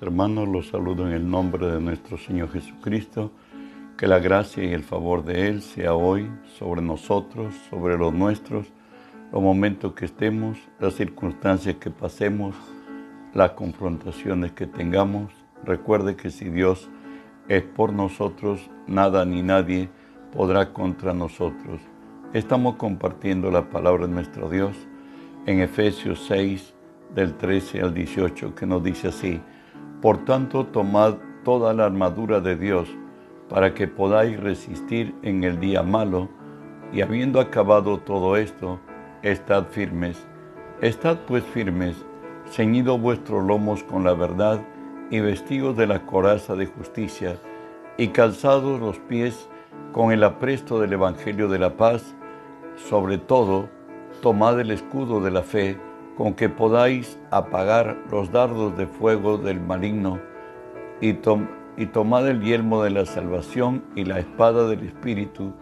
Hermanos, 0.00 0.48
los 0.48 0.68
saludo 0.68 1.06
en 1.06 1.12
el 1.12 1.30
nombre 1.30 1.66
de 1.66 1.80
nuestro 1.80 2.18
Señor 2.18 2.50
Jesucristo. 2.50 3.30
Que 3.96 4.08
la 4.08 4.18
gracia 4.18 4.64
y 4.64 4.72
el 4.72 4.82
favor 4.82 5.24
de 5.24 5.48
Él 5.48 5.62
sea 5.62 5.94
hoy 5.94 6.28
sobre 6.58 6.82
nosotros, 6.82 7.54
sobre 7.70 7.96
los 7.96 8.12
nuestros, 8.12 8.66
los 9.32 9.40
momentos 9.40 9.94
que 9.94 10.06
estemos, 10.06 10.58
las 10.80 10.94
circunstancias 10.94 11.76
que 11.76 11.90
pasemos, 11.90 12.56
las 13.34 13.52
confrontaciones 13.52 14.52
que 14.52 14.66
tengamos. 14.66 15.32
Recuerde 15.64 16.16
que 16.16 16.30
si 16.30 16.48
Dios 16.48 16.90
es 17.48 17.62
por 17.62 17.92
nosotros, 17.92 18.68
nada 18.88 19.24
ni 19.24 19.42
nadie 19.42 19.88
podrá 20.32 20.72
contra 20.72 21.14
nosotros. 21.14 21.80
Estamos 22.32 22.76
compartiendo 22.76 23.50
la 23.50 23.70
palabra 23.70 24.08
de 24.08 24.12
nuestro 24.12 24.50
Dios 24.50 24.76
en 25.46 25.60
Efesios 25.60 26.24
6, 26.26 26.74
del 27.14 27.36
13 27.36 27.80
al 27.80 27.94
18, 27.94 28.54
que 28.56 28.66
nos 28.66 28.82
dice 28.82 29.08
así, 29.08 29.40
Por 30.04 30.22
tanto, 30.26 30.66
tomad 30.66 31.14
toda 31.44 31.72
la 31.72 31.86
armadura 31.86 32.40
de 32.40 32.56
Dios, 32.56 32.94
para 33.48 33.72
que 33.72 33.88
podáis 33.88 34.38
resistir 34.38 35.14
en 35.22 35.44
el 35.44 35.58
día 35.58 35.82
malo, 35.82 36.28
y 36.92 37.00
habiendo 37.00 37.40
acabado 37.40 37.96
todo 38.00 38.36
esto, 38.36 38.80
estad 39.22 39.64
firmes. 39.68 40.26
Estad 40.82 41.20
pues 41.26 41.42
firmes, 41.42 42.04
ceñidos 42.50 43.00
vuestros 43.00 43.42
lomos 43.44 43.82
con 43.82 44.04
la 44.04 44.12
verdad, 44.12 44.60
y 45.10 45.20
vestidos 45.20 45.74
de 45.74 45.86
la 45.86 46.04
coraza 46.04 46.54
de 46.54 46.66
justicia, 46.66 47.38
y 47.96 48.08
calzados 48.08 48.78
los 48.80 48.98
pies 48.98 49.48
con 49.92 50.12
el 50.12 50.22
apresto 50.22 50.80
del 50.80 50.92
Evangelio 50.92 51.48
de 51.48 51.60
la 51.60 51.78
paz, 51.78 52.14
sobre 52.76 53.16
todo, 53.16 53.70
tomad 54.20 54.60
el 54.60 54.70
escudo 54.70 55.22
de 55.22 55.30
la 55.30 55.42
fe, 55.42 55.78
con 56.16 56.34
que 56.34 56.48
podáis 56.48 57.18
apagar 57.30 57.96
los 58.10 58.30
dardos 58.30 58.76
de 58.76 58.86
fuego 58.86 59.38
del 59.38 59.60
maligno, 59.60 60.20
y, 61.00 61.16
y 61.76 61.86
tomad 61.86 62.28
el 62.28 62.40
yelmo 62.40 62.82
de 62.82 62.90
la 62.90 63.04
salvación 63.04 63.84
y 63.96 64.04
la 64.04 64.20
espada 64.20 64.68
del 64.68 64.84
Espíritu, 64.84 65.52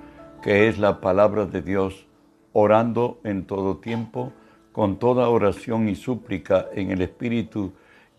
que 0.43 0.69
es 0.69 0.79
la 0.79 1.01
palabra 1.01 1.47
de 1.47 1.63
Dios, 1.63 2.07
orando 2.53 3.19
en 3.25 3.47
todo 3.47 3.79
tiempo, 3.79 4.33
con 4.73 4.99
toda 4.99 5.29
oración 5.29 5.89
y 5.89 5.95
súplica 5.95 6.67
en 6.75 6.91
el 6.91 7.03
Espíritu, 7.03 7.73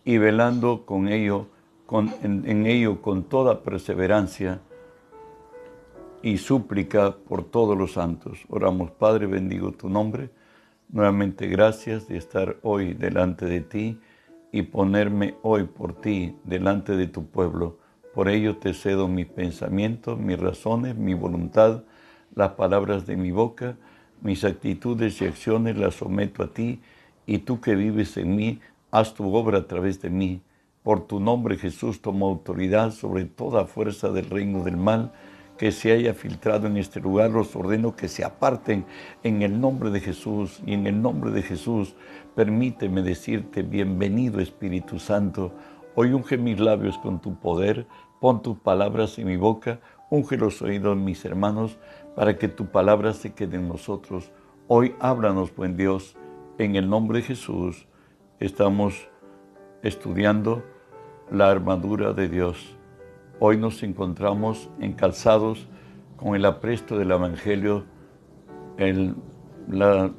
y 0.06 0.18
velando 0.18 0.86
con 0.86 1.08
ello, 1.08 1.48
con, 1.86 2.14
en 2.24 2.66
ello 2.66 3.02
con 3.02 3.24
toda 3.24 3.62
perseverancia 3.62 4.60
y 6.22 6.38
súplica 6.38 7.16
por 7.16 7.44
todos 7.44 7.78
los 7.78 7.94
santos. 7.94 8.40
Oramos, 8.50 8.92
Padre, 8.92 9.28
bendigo 9.28 9.72
tu 9.72 9.88
nombre 9.88 10.30
Nuevamente 10.94 11.48
gracias 11.48 12.08
de 12.08 12.18
estar 12.18 12.58
hoy 12.62 12.94
delante 12.94 13.48
de 13.48 13.62
ti 13.62 14.00
y 14.52 14.62
ponerme 14.62 15.34
hoy 15.42 15.64
por 15.64 16.00
ti 16.00 16.36
delante 16.44 16.96
de 16.96 17.08
tu 17.08 17.26
pueblo. 17.26 17.80
Por 18.14 18.30
ello 18.30 18.58
te 18.58 18.76
cedo 18.76 19.08
mis 19.08 19.26
pensamientos, 19.26 20.20
mis 20.20 20.40
razones, 20.40 20.96
mi 20.96 21.16
voluntad, 21.16 21.82
las 22.36 22.52
palabras 22.52 23.08
de 23.08 23.18
mi 23.18 23.32
boca, 23.32 23.76
mis 24.22 24.44
actitudes 24.44 25.20
y 25.20 25.26
acciones 25.26 25.80
las 25.80 25.96
someto 25.96 26.44
a 26.44 26.54
ti 26.54 26.80
y 27.26 27.40
tú 27.40 27.60
que 27.60 27.74
vives 27.74 28.16
en 28.18 28.36
mí, 28.36 28.60
haz 28.92 29.16
tu 29.16 29.34
obra 29.34 29.58
a 29.58 29.68
través 29.68 30.00
de 30.00 30.12
mí. 30.12 30.42
Por 30.84 31.08
tu 31.08 31.20
nombre 31.20 31.58
Jesús 31.58 32.04
tomo 32.04 32.28
autoridad 32.28 32.92
sobre 32.92 33.26
toda 33.26 33.66
fuerza 33.66 34.12
del 34.12 34.30
reino 34.30 34.64
del 34.64 34.78
mal 34.78 35.12
que 35.58 35.72
se 35.72 35.92
haya 35.92 36.14
filtrado 36.14 36.68
en 36.68 36.78
este 36.78 37.00
lugar, 37.00 37.30
los 37.30 37.56
ordeno 37.56 37.96
que 37.96 38.08
se 38.08 38.24
aparten 38.24 38.86
en 39.24 39.42
el 39.42 39.60
nombre 39.60 39.92
de 39.92 40.00
Jesús 40.00 40.62
y 40.66 40.74
en 40.74 40.88
el 40.88 41.02
nombre 41.02 41.32
de 41.32 41.44
Jesús 41.44 41.96
permíteme 42.36 43.04
decirte 43.04 43.62
bienvenido 43.62 44.40
Espíritu 44.40 45.00
Santo. 45.00 45.54
Hoy 45.96 46.14
unge 46.14 46.38
mis 46.38 46.60
labios 46.60 46.98
con 46.98 47.22
tu 47.22 47.36
poder, 47.36 47.86
pon 48.20 48.42
tus 48.42 48.58
palabras 48.58 49.20
en 49.20 49.28
mi 49.28 49.38
boca, 49.38 49.80
unge 50.10 50.38
los 50.38 50.62
oídos 50.62 50.98
de 50.98 51.04
mis 51.04 51.24
hermanos 51.26 51.78
para 52.16 52.38
que 52.38 52.48
tu 52.48 52.68
palabra 52.68 53.14
se 53.14 53.34
quede 53.34 53.58
en 53.58 53.68
nosotros. 53.68 54.32
Hoy 54.68 54.96
háblanos, 55.00 55.56
buen 55.56 55.78
Dios, 55.78 56.16
en 56.58 56.76
el 56.76 56.90
nombre 56.90 57.20
de 57.20 57.26
Jesús. 57.26 57.88
Estamos 58.40 59.08
estudiando 59.84 60.64
la 61.30 61.52
armadura 61.52 62.14
de 62.14 62.30
Dios. 62.30 62.73
Hoy 63.46 63.58
nos 63.58 63.84
encontramos 63.84 64.70
encalzados 64.80 65.68
con 66.16 66.34
el 66.34 66.46
apresto 66.46 66.98
del 66.98 67.12
Evangelio 67.12 67.84
en 68.78 69.18
la, 69.68 70.12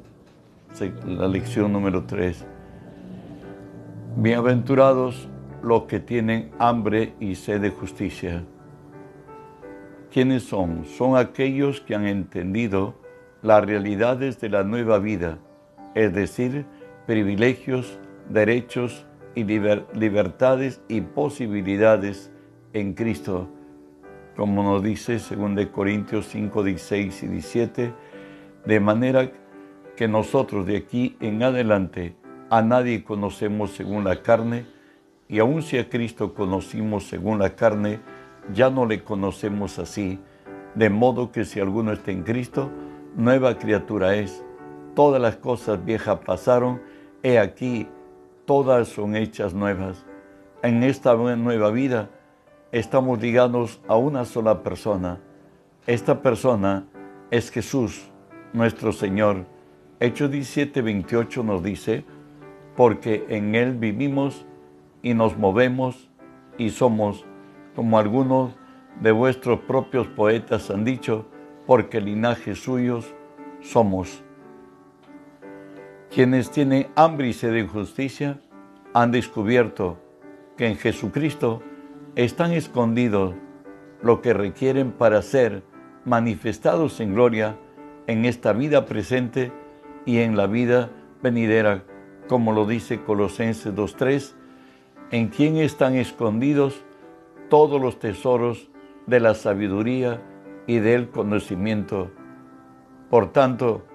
lección 1.27 1.73
número 1.73 2.03
3. 2.03 2.45
Bienaventurados 4.17 5.27
los 5.63 5.85
que 5.85 5.99
tienen 5.99 6.51
hambre 6.59 7.15
y 7.19 7.33
sed 7.33 7.61
de 7.61 7.71
justicia. 7.71 8.43
¿Quiénes 10.11 10.43
son? 10.43 10.85
Son 10.85 11.17
aquellos 11.17 11.81
que 11.81 11.95
han 11.95 12.05
entendido 12.05 12.93
las 13.41 13.65
realidades 13.65 14.39
de 14.39 14.49
la 14.49 14.63
nueva 14.63 14.99
vida, 14.99 15.39
es 15.95 16.13
decir, 16.13 16.67
privilegios, 17.07 17.97
derechos 18.29 19.07
y 19.33 19.45
libertades 19.45 20.79
y 20.87 21.01
posibilidades 21.01 22.31
en 22.75 22.93
Cristo, 22.93 23.47
como 24.35 24.61
nos 24.61 24.83
dice 24.83 25.13
2 25.17 25.67
Corintios 25.67 26.27
5, 26.27 26.61
16 26.61 27.23
y 27.23 27.27
17, 27.27 27.93
de 28.65 28.79
manera 28.81 29.31
que 29.95 30.09
nosotros 30.09 30.65
de 30.65 30.75
aquí 30.75 31.15
en 31.21 31.41
adelante 31.41 32.17
a 32.49 32.61
nadie 32.61 33.05
conocemos 33.05 33.71
según 33.71 34.03
la 34.03 34.21
carne, 34.21 34.65
y 35.29 35.39
aun 35.39 35.61
si 35.61 35.77
a 35.77 35.89
Cristo 35.89 36.33
conocimos 36.33 37.05
según 37.05 37.39
la 37.39 37.55
carne, 37.55 38.01
ya 38.53 38.69
no 38.69 38.85
le 38.85 39.05
conocemos 39.05 39.79
así, 39.79 40.19
de 40.75 40.89
modo 40.89 41.31
que 41.31 41.45
si 41.45 41.61
alguno 41.61 41.93
está 41.93 42.11
en 42.11 42.23
Cristo, 42.23 42.69
nueva 43.15 43.57
criatura 43.57 44.15
es. 44.15 44.43
Todas 44.95 45.21
las 45.21 45.37
cosas 45.37 45.83
viejas 45.85 46.19
pasaron, 46.25 46.81
he 47.23 47.39
aquí, 47.39 47.87
todas 48.43 48.89
son 48.89 49.15
hechas 49.15 49.53
nuevas. 49.53 50.05
En 50.61 50.83
esta 50.83 51.15
nueva 51.15 51.71
vida, 51.71 52.09
estamos 52.71 53.21
ligados 53.21 53.81
a 53.87 53.95
una 53.95 54.25
sola 54.25 54.63
persona. 54.63 55.19
Esta 55.87 56.21
persona 56.21 56.87
es 57.31 57.51
Jesús, 57.51 58.11
nuestro 58.53 58.91
Señor. 58.91 59.45
Hechos 59.99 60.31
17, 60.31 60.81
28 60.81 61.43
nos 61.43 61.63
dice, 61.63 62.05
porque 62.75 63.25
en 63.29 63.55
Él 63.55 63.75
vivimos 63.75 64.45
y 65.01 65.13
nos 65.13 65.37
movemos 65.37 66.09
y 66.57 66.69
somos, 66.69 67.25
como 67.75 67.97
algunos 67.97 68.55
de 69.01 69.11
vuestros 69.11 69.59
propios 69.61 70.07
poetas 70.07 70.69
han 70.71 70.83
dicho, 70.83 71.27
porque 71.65 72.01
linaje 72.01 72.55
suyos 72.55 73.13
somos. 73.61 74.23
Quienes 76.09 76.49
tienen 76.51 76.87
hambre 76.95 77.27
y 77.27 77.33
sed 77.33 77.53
de 77.53 77.67
justicia 77.67 78.39
han 78.93 79.11
descubierto 79.11 79.97
que 80.55 80.67
en 80.67 80.77
Jesucristo 80.77 81.61
están 82.15 82.53
escondidos 82.53 83.35
lo 84.01 84.21
que 84.21 84.33
requieren 84.33 84.91
para 84.91 85.21
ser 85.21 85.63
manifestados 86.05 86.99
en 86.99 87.13
gloria 87.13 87.57
en 88.07 88.25
esta 88.25 88.53
vida 88.53 88.85
presente 88.85 89.51
y 90.05 90.19
en 90.19 90.37
la 90.37 90.47
vida 90.47 90.91
venidera, 91.21 91.83
como 92.27 92.53
lo 92.53 92.65
dice 92.65 93.01
Colosenses 93.01 93.73
2.3, 93.75 94.33
en 95.11 95.27
quien 95.27 95.57
están 95.57 95.95
escondidos 95.95 96.83
todos 97.49 97.81
los 97.81 97.99
tesoros 97.99 98.69
de 99.07 99.19
la 99.19 99.33
sabiduría 99.33 100.21
y 100.67 100.79
del 100.79 101.09
conocimiento. 101.09 102.11
Por 103.09 103.31
tanto, 103.31 103.85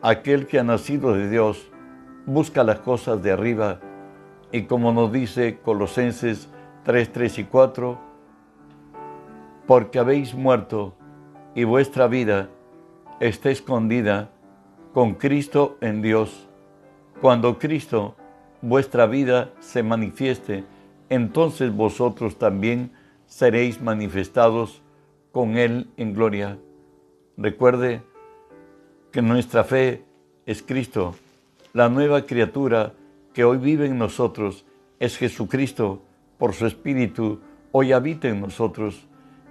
aquel 0.00 0.46
que 0.46 0.58
ha 0.58 0.64
nacido 0.64 1.14
de 1.14 1.28
Dios 1.28 1.70
busca 2.26 2.64
las 2.64 2.80
cosas 2.80 3.22
de 3.22 3.32
arriba 3.32 3.80
y 4.52 4.62
como 4.62 4.92
nos 4.92 5.12
dice 5.12 5.58
Colosenses 5.62 6.48
3, 6.84 7.12
3 7.12 7.38
y 7.38 7.44
4, 7.44 7.98
porque 9.66 9.98
habéis 9.98 10.34
muerto 10.34 10.94
y 11.54 11.64
vuestra 11.64 12.08
vida 12.08 12.48
está 13.20 13.50
escondida 13.50 14.30
con 14.94 15.14
Cristo 15.14 15.76
en 15.80 16.00
Dios. 16.00 16.48
Cuando 17.20 17.58
Cristo, 17.58 18.16
vuestra 18.62 19.06
vida, 19.06 19.50
se 19.60 19.82
manifieste, 19.82 20.64
entonces 21.10 21.74
vosotros 21.74 22.38
también 22.38 22.92
seréis 23.26 23.80
manifestados 23.82 24.82
con 25.32 25.58
Él 25.58 25.90
en 25.96 26.14
gloria. 26.14 26.58
Recuerde 27.36 28.02
que 29.12 29.22
nuestra 29.22 29.64
fe 29.64 30.04
es 30.46 30.62
Cristo. 30.62 31.14
La 31.72 31.88
nueva 31.88 32.26
criatura 32.26 32.94
que 33.34 33.44
hoy 33.44 33.58
vive 33.58 33.86
en 33.86 33.98
nosotros 33.98 34.64
es 34.98 35.16
Jesucristo 35.16 36.02
por 36.40 36.54
su 36.54 36.66
Espíritu, 36.66 37.38
hoy 37.70 37.92
habita 37.92 38.26
en 38.26 38.40
nosotros. 38.40 39.06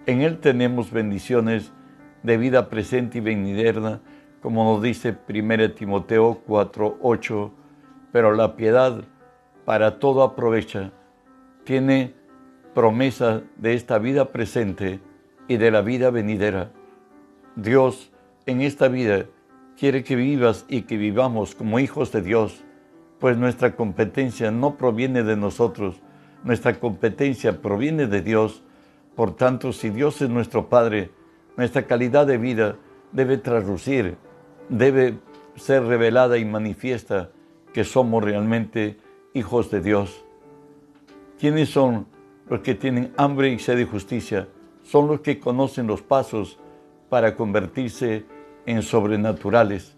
En 0.08 0.22
Él 0.22 0.40
tenemos 0.40 0.92
bendiciones 0.92 1.72
de 2.24 2.36
vida 2.36 2.68
presente 2.68 3.20
y 3.20 3.22
venidera, 3.22 4.02
como 4.42 4.64
nos 4.64 4.82
dice 4.82 5.16
1 5.30 5.74
Timoteo 5.74 6.42
4, 6.48 6.98
8. 7.00 7.52
Pero 8.12 8.34
la 8.34 8.56
piedad 8.56 9.04
para 9.66 10.00
todo 10.00 10.24
aprovecha, 10.24 10.92
tiene 11.64 12.16
promesa 12.74 13.44
de 13.58 13.76
esta 13.76 14.00
vida 14.00 14.32
presente 14.32 15.00
y 15.48 15.58
de 15.58 15.70
la 15.70 15.82
vida 15.82 16.10
venidera. 16.10 16.72
Dios 17.56 18.12
en 18.48 18.62
esta 18.62 18.88
vida 18.88 19.26
quiere 19.78 20.04
que 20.04 20.16
vivas 20.16 20.66
y 20.68 20.82
que 20.82 20.98
vivamos 20.98 21.54
como 21.54 21.80
hijos 21.80 22.12
de 22.12 22.24
Dios, 22.24 22.64
pues 23.20 23.38
nuestra 23.38 23.76
competencia 23.76 24.50
no 24.50 24.76
proviene 24.76 25.22
de 25.22 25.38
nosotros, 25.38 26.02
nuestra 26.44 26.80
competencia 26.80 27.62
proviene 27.62 28.08
de 28.08 28.22
Dios. 28.22 28.64
Por 29.16 29.36
tanto, 29.36 29.74
si 29.74 29.90
Dios 29.90 30.22
es 30.22 30.30
nuestro 30.30 30.70
Padre, 30.70 31.12
nuestra 31.58 31.84
calidad 31.84 32.26
de 32.28 32.38
vida 32.38 32.78
debe 33.12 33.38
traslucir, 33.38 34.18
debe 34.70 35.18
ser 35.56 35.84
revelada 35.84 36.38
y 36.38 36.46
manifiesta 36.46 37.32
que 37.74 37.84
somos 37.84 38.24
realmente 38.24 38.98
hijos 39.34 39.70
de 39.72 39.82
Dios. 39.82 40.24
¿Quiénes 41.40 41.70
son 41.70 42.08
los 42.50 42.62
que 42.62 42.76
tienen 42.76 43.14
hambre 43.18 43.50
y 43.50 43.60
sed 43.60 43.78
de 43.78 43.86
justicia? 43.86 44.48
Son 44.84 45.08
los 45.08 45.22
que 45.22 45.40
conocen 45.40 45.88
los 45.88 46.02
pasos 46.02 46.60
para 47.10 47.36
convertirse 47.36 48.26
en 48.66 48.82
sobrenaturales. 48.82 49.96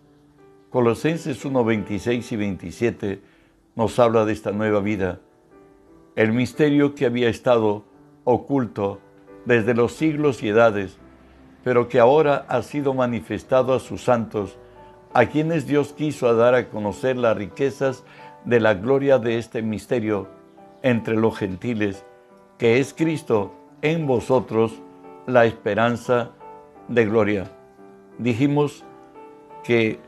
Colosenses 0.69 1.43
1, 1.43 1.63
26 1.63 2.31
y 2.31 2.35
27 2.35 3.21
nos 3.75 3.99
habla 3.99 4.25
de 4.25 4.33
esta 4.33 4.51
nueva 4.51 4.81
vida, 4.81 5.19
el 6.15 6.33
misterio 6.33 6.95
que 6.95 7.05
había 7.05 7.29
estado 7.29 7.83
oculto 8.23 8.99
desde 9.45 9.73
los 9.73 9.93
siglos 9.93 10.43
y 10.43 10.49
edades, 10.49 10.97
pero 11.63 11.87
que 11.87 11.99
ahora 11.99 12.45
ha 12.47 12.61
sido 12.61 12.93
manifestado 12.93 13.73
a 13.73 13.79
sus 13.79 14.03
santos, 14.03 14.57
a 15.13 15.25
quienes 15.25 15.67
Dios 15.67 15.93
quiso 15.93 16.33
dar 16.35 16.55
a 16.55 16.69
conocer 16.69 17.17
las 17.17 17.37
riquezas 17.37 18.03
de 18.45 18.59
la 18.59 18.73
gloria 18.73 19.19
de 19.19 19.37
este 19.37 19.61
misterio 19.61 20.27
entre 20.81 21.15
los 21.15 21.37
gentiles, 21.37 22.05
que 22.57 22.79
es 22.79 22.93
Cristo 22.93 23.53
en 23.81 24.07
vosotros, 24.07 24.81
la 25.27 25.45
esperanza 25.45 26.31
de 26.87 27.05
gloria. 27.05 27.51
Dijimos 28.17 28.83
que 29.63 29.99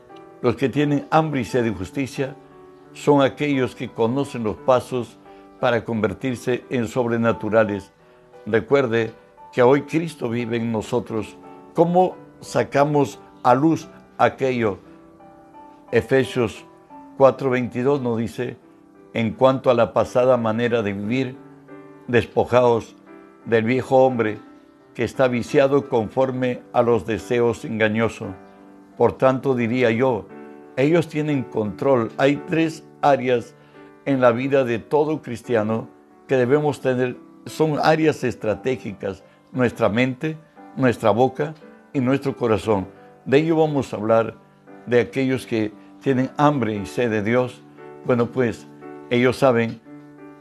los 0.42 0.56
que 0.56 0.68
tienen 0.68 1.06
hambre 1.10 1.40
y 1.40 1.44
sed 1.44 1.64
de 1.64 1.70
justicia 1.70 2.36
son 2.92 3.22
aquellos 3.22 3.74
que 3.74 3.90
conocen 3.90 4.44
los 4.44 4.56
pasos 4.56 5.18
para 5.64 5.82
convertirse 5.82 6.62
en 6.68 6.88
sobrenaturales. 6.88 7.90
Recuerde 8.44 9.14
que 9.50 9.62
hoy 9.62 9.84
Cristo 9.84 10.28
vive 10.28 10.58
en 10.58 10.70
nosotros. 10.70 11.38
¿Cómo 11.72 12.16
sacamos 12.40 13.18
a 13.42 13.54
luz 13.54 13.88
aquello? 14.18 14.76
Efesios 15.90 16.66
4:22 17.16 18.02
nos 18.02 18.18
dice, 18.18 18.58
en 19.14 19.32
cuanto 19.32 19.70
a 19.70 19.74
la 19.74 19.94
pasada 19.94 20.36
manera 20.36 20.82
de 20.82 20.92
vivir, 20.92 21.34
despojaos 22.08 22.94
del 23.46 23.64
viejo 23.64 24.04
hombre 24.04 24.40
que 24.92 25.04
está 25.04 25.28
viciado 25.28 25.88
conforme 25.88 26.60
a 26.74 26.82
los 26.82 27.06
deseos 27.06 27.64
engañosos. 27.64 28.34
Por 28.98 29.14
tanto, 29.14 29.54
diría 29.54 29.90
yo, 29.90 30.26
ellos 30.76 31.08
tienen 31.08 31.42
control. 31.42 32.12
Hay 32.18 32.36
tres 32.48 32.86
áreas 33.00 33.54
en 34.04 34.20
la 34.20 34.32
vida 34.32 34.64
de 34.64 34.78
todo 34.78 35.22
cristiano 35.22 35.88
que 36.26 36.36
debemos 36.36 36.80
tener. 36.80 37.16
Son 37.46 37.78
áreas 37.82 38.24
estratégicas, 38.24 39.22
nuestra 39.52 39.88
mente, 39.88 40.38
nuestra 40.76 41.10
boca 41.10 41.54
y 41.92 42.00
nuestro 42.00 42.36
corazón. 42.36 42.88
De 43.24 43.38
ello 43.38 43.56
vamos 43.56 43.92
a 43.92 43.96
hablar 43.96 44.36
de 44.86 45.00
aquellos 45.00 45.46
que 45.46 45.72
tienen 46.02 46.30
hambre 46.36 46.74
y 46.74 46.86
sed 46.86 47.10
de 47.10 47.22
Dios. 47.22 47.62
Bueno, 48.04 48.30
pues 48.30 48.66
ellos 49.10 49.36
saben 49.36 49.80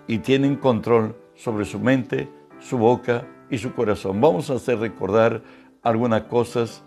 y 0.08 0.20
tienen 0.20 0.56
control 0.56 1.16
sobre 1.36 1.66
su 1.66 1.80
mente, 1.80 2.30
su 2.60 2.78
boca 2.78 3.28
y 3.50 3.58
su 3.58 3.74
corazón. 3.74 4.20
Vamos 4.22 4.50
a 4.50 4.56
hacer 4.56 4.80
recordar 4.80 5.42
algunas 5.82 6.24
cosas 6.24 6.84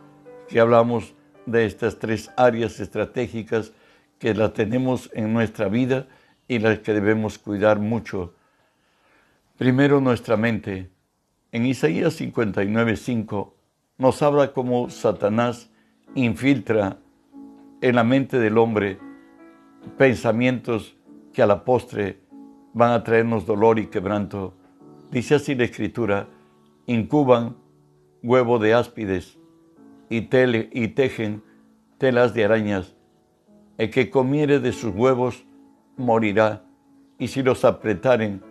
que 0.48 0.60
hablamos 0.60 1.14
de 1.44 1.66
estas 1.66 1.98
tres 1.98 2.30
áreas 2.36 2.80
estratégicas 2.80 3.72
que 4.18 4.34
las 4.34 4.52
tenemos 4.52 5.10
en 5.12 5.32
nuestra 5.32 5.68
vida 5.68 6.06
y 6.48 6.58
las 6.58 6.80
que 6.80 6.92
debemos 6.92 7.38
cuidar 7.38 7.80
mucho. 7.80 8.34
Primero 9.58 10.00
nuestra 10.00 10.36
mente. 10.36 10.90
En 11.52 11.64
Isaías 11.66 12.20
59:5 12.20 13.54
nos 13.98 14.22
habla 14.22 14.52
cómo 14.52 14.90
Satanás 14.90 15.70
infiltra 16.14 16.98
en 17.80 17.94
la 17.94 18.04
mente 18.04 18.38
del 18.38 18.58
hombre 18.58 18.98
pensamientos 19.96 20.96
que 21.32 21.42
a 21.42 21.46
la 21.46 21.64
postre 21.64 22.20
van 22.74 22.92
a 22.92 23.04
traernos 23.04 23.46
dolor 23.46 23.78
y 23.78 23.86
quebranto. 23.86 24.54
Dice 25.10 25.36
así 25.36 25.54
la 25.54 25.64
escritura, 25.64 26.28
incuban 26.86 27.56
huevo 28.22 28.58
de 28.58 28.74
áspides 28.74 29.38
y, 30.10 30.22
tele, 30.22 30.68
y 30.72 30.88
tejen 30.88 31.42
telas 31.98 32.34
de 32.34 32.44
arañas. 32.44 32.94
El 33.78 33.90
que 33.90 34.10
comiere 34.10 34.60
de 34.60 34.72
sus 34.72 34.94
huevos 34.94 35.45
morirá, 35.96 36.62
y 37.18 37.28
si 37.28 37.42
los 37.42 37.64
apretaren, 37.64 38.42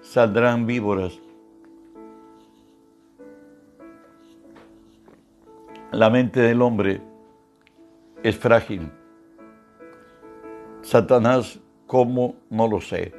saldrán 0.00 0.66
víboras. 0.66 1.18
La 5.92 6.08
mente 6.08 6.40
del 6.40 6.62
hombre 6.62 7.00
es 8.22 8.36
frágil. 8.36 8.90
Satanás, 10.82 11.58
¿cómo? 11.86 12.36
No 12.48 12.68
lo 12.68 12.80
sé, 12.80 13.12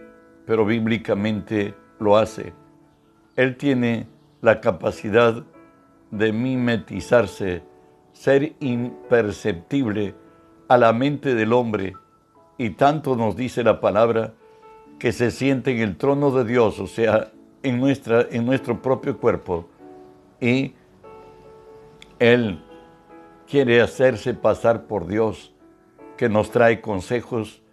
pero 0.46 0.66
bíblicamente 0.66 1.76
lo 2.00 2.18
hace. 2.18 2.54
Él 3.36 3.58
tiene 3.58 4.08
la 4.42 4.62
capacidad 4.62 5.44
de 6.12 6.34
mimetizarse, 6.34 7.64
ser 8.14 8.56
imperceptible 8.60 10.16
a 10.68 10.78
la 10.78 10.94
mente 10.94 11.36
del 11.36 11.54
hombre, 11.54 11.96
y 12.62 12.70
tanto 12.70 13.16
nos 13.16 13.36
dice 13.36 13.64
la 13.64 13.82
palabra 13.82 14.36
que 15.00 15.12
se 15.12 15.32
siente 15.32 15.72
en 15.72 15.80
el 15.80 15.98
trono 15.98 16.30
de 16.30 16.44
Dios, 16.44 16.80
o 16.80 16.86
sea, 16.86 17.32
en, 17.64 17.80
nuestra, 17.80 18.28
en 18.30 18.46
nuestro 18.46 18.84
propio 18.84 19.18
cuerpo, 19.18 19.68
y 20.40 20.76
Él 22.20 22.64
quiere 23.50 23.82
hacerse 23.82 24.36
pasar 24.36 24.86
por 24.86 25.08
Dios, 25.08 25.56
que 26.18 26.30
nos 26.30 26.52
trae 26.52 26.82
consejos, 26.82 27.64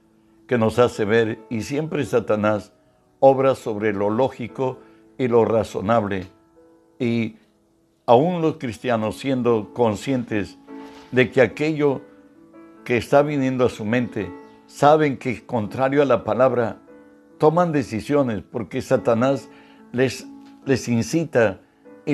que 0.46 0.56
nos 0.56 0.78
hace 0.78 1.04
ver, 1.04 1.38
y 1.50 1.60
siempre 1.60 2.06
Satanás 2.06 2.72
obra 3.20 3.56
sobre 3.56 3.92
lo 3.92 4.08
lógico 4.08 4.78
y 5.18 5.28
lo 5.28 5.44
razonable 5.44 6.28
y 6.98 7.36
aún 8.06 8.40
los 8.40 8.56
cristianos 8.56 9.18
siendo 9.18 9.74
conscientes 9.74 10.56
de 11.12 11.30
que 11.30 11.42
aquello 11.42 12.00
que 12.84 12.96
está 12.96 13.20
viniendo 13.20 13.66
a 13.66 13.68
su 13.68 13.84
mente, 13.84 14.32
saben 14.68 15.16
que 15.16 15.44
contrario 15.44 16.02
a 16.02 16.04
la 16.04 16.22
palabra, 16.22 16.76
toman 17.38 17.72
decisiones 17.72 18.42
porque 18.42 18.82
Satanás 18.82 19.48
les, 19.92 20.26
les 20.66 20.88
incita 20.88 21.60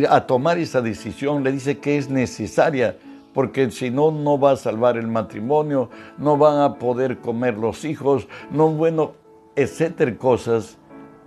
a 0.08 0.26
tomar 0.26 0.58
esa 0.58 0.80
decisión, 0.80 1.44
le 1.44 1.52
dice 1.52 1.78
que 1.78 1.98
es 1.98 2.08
necesaria, 2.08 2.96
porque 3.32 3.70
si 3.70 3.90
no, 3.90 4.12
no 4.12 4.38
va 4.38 4.52
a 4.52 4.56
salvar 4.56 4.96
el 4.96 5.08
matrimonio, 5.08 5.90
no 6.16 6.36
van 6.36 6.60
a 6.60 6.78
poder 6.78 7.18
comer 7.18 7.58
los 7.58 7.84
hijos, 7.84 8.28
no, 8.50 8.70
bueno, 8.70 9.14
etcétera, 9.56 10.16
cosas. 10.16 10.78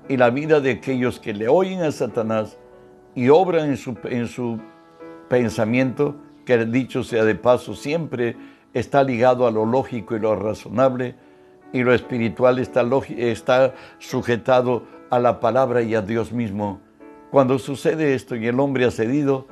Y 0.08 0.16
la 0.16 0.30
vida 0.30 0.62
de 0.62 0.72
aquellos 0.72 1.20
que 1.20 1.34
le 1.34 1.50
oyen 1.50 1.82
a 1.82 1.92
Satanás 1.92 2.58
y 3.14 3.28
obra 3.28 3.66
en 3.66 3.76
su, 3.76 3.98
en 4.06 4.28
su 4.28 4.60
pensamiento, 5.28 6.16
que 6.46 6.66
dicho 6.66 7.04
sea 7.04 7.26
de 7.26 7.36
paso, 7.36 7.76
siempre 7.76 8.38
está 8.80 9.04
ligado 9.04 9.48
a 9.48 9.52
lo 9.52 9.66
lógico 9.66 10.16
y 10.16 10.20
lo 10.20 10.36
razonable, 10.36 11.16
y 11.74 11.84
lo 11.84 11.94
espiritual 11.94 12.60
está, 12.60 12.86
está 13.18 13.74
sujetado 14.00 14.84
a 15.10 15.20
la 15.20 15.40
palabra 15.40 15.82
y 15.82 15.96
a 15.96 16.02
Dios 16.02 16.32
mismo. 16.32 16.80
Cuando 17.32 17.60
sucede 17.60 18.14
esto 18.14 18.36
y 18.36 18.48
el 18.48 18.60
hombre 18.60 18.86
ha 18.86 18.92
cedido, 18.92 19.48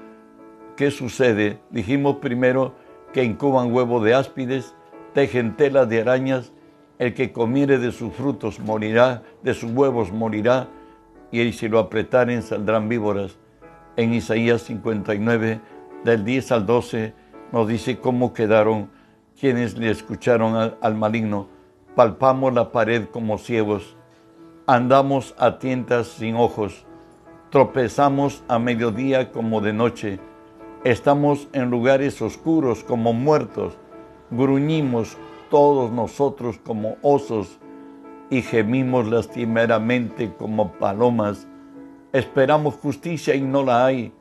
¿qué 0.78 0.92
sucede? 0.92 1.60
Dijimos 1.72 2.18
primero 2.18 2.76
que 3.14 3.24
incuban 3.24 3.74
huevo 3.74 4.02
de 4.02 4.14
áspides, 4.14 4.76
tejen 5.14 5.56
tela 5.56 5.86
de 5.86 6.02
arañas, 6.02 6.54
el 7.00 7.14
que 7.14 7.34
comiere 7.34 7.78
de 7.78 7.92
sus 7.92 8.14
frutos 8.14 8.60
morirá, 8.60 9.24
de 9.44 9.54
sus 9.54 9.72
huevos 9.72 10.12
morirá, 10.12 10.70
y 11.32 11.52
si 11.52 11.68
lo 11.68 11.80
apretaren 11.80 12.42
saldrán 12.42 12.88
víboras 12.88 13.38
en 13.98 14.14
Isaías 14.14 14.62
59, 14.64 15.60
del 16.04 16.24
10 16.24 16.52
al 16.52 16.66
12, 16.66 17.14
nos 17.52 17.68
dice 17.68 17.98
cómo 18.00 18.34
quedaron 18.34 18.90
quienes 19.40 19.78
le 19.78 19.92
escucharon 19.92 20.74
al, 20.82 20.96
maligno. 20.96 21.48
Palpamos 21.96 22.54
la 22.54 22.72
pared 22.72 23.06
como 23.12 23.38
ciegos, 23.38 23.96
andamos 24.68 25.34
a 25.38 25.60
tientas 25.60 26.08
sin 26.08 26.36
ojos, 26.36 26.86
tropezamos 27.50 28.44
a 28.48 28.60
mediodía 28.60 29.32
como 29.32 29.62
de 29.62 29.74
noche, 29.74 30.20
estamos 30.84 31.48
en 31.54 31.70
lugares 31.70 32.22
oscuros 32.22 32.84
como 32.84 33.14
muertos, 33.14 33.78
gruñimos 34.30 35.18
todos 35.50 35.92
nosotros 35.92 36.60
como 36.66 36.98
osos, 37.02 37.60
y 38.30 38.42
gemimos 38.42 39.08
lastimeramente 39.08 40.34
como 40.34 40.74
palomas. 40.74 41.48
Esperamos 42.12 42.76
justicia 42.76 43.36
y 43.36 43.42
no 43.42 43.64
la 43.64 43.86
hay, 43.86 44.12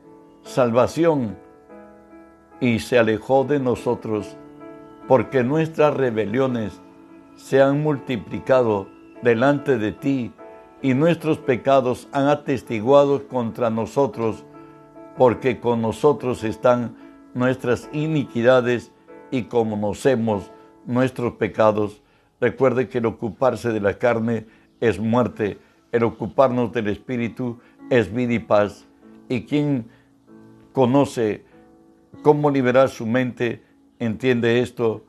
salvación, 0.43 1.37
y 2.59 2.79
se 2.79 2.99
alejó 2.99 3.43
de 3.43 3.59
nosotros, 3.59 4.37
porque 5.07 5.43
nuestras 5.43 5.93
rebeliones 5.93 6.81
se 7.35 7.61
han 7.61 7.83
multiplicado 7.83 8.87
delante 9.21 9.77
de 9.77 9.91
ti 9.91 10.31
y 10.81 10.93
nuestros 10.93 11.37
pecados 11.37 12.07
han 12.11 12.27
atestiguado 12.27 13.27
contra 13.27 13.69
nosotros, 13.69 14.45
porque 15.17 15.59
con 15.59 15.81
nosotros 15.81 16.43
están 16.43 16.95
nuestras 17.33 17.89
iniquidades 17.91 18.91
y 19.31 19.43
conocemos 19.43 20.51
nuestros 20.85 21.33
pecados. 21.33 22.01
Recuerde 22.39 22.89
que 22.89 22.99
el 22.99 23.05
ocuparse 23.05 23.71
de 23.71 23.81
la 23.81 23.97
carne 23.97 24.45
es 24.79 24.99
muerte, 24.99 25.57
el 25.91 26.03
ocuparnos 26.03 26.71
del 26.71 26.87
Espíritu 26.87 27.59
es 27.89 28.13
vida 28.13 28.33
y 28.33 28.39
paz. 28.39 28.85
Y 29.29 29.45
quien 29.45 29.87
conoce 30.73 31.45
cómo 32.21 32.49
liberar 32.49 32.89
su 32.89 33.05
mente, 33.05 33.64
entiende 33.99 34.59
esto, 34.59 35.03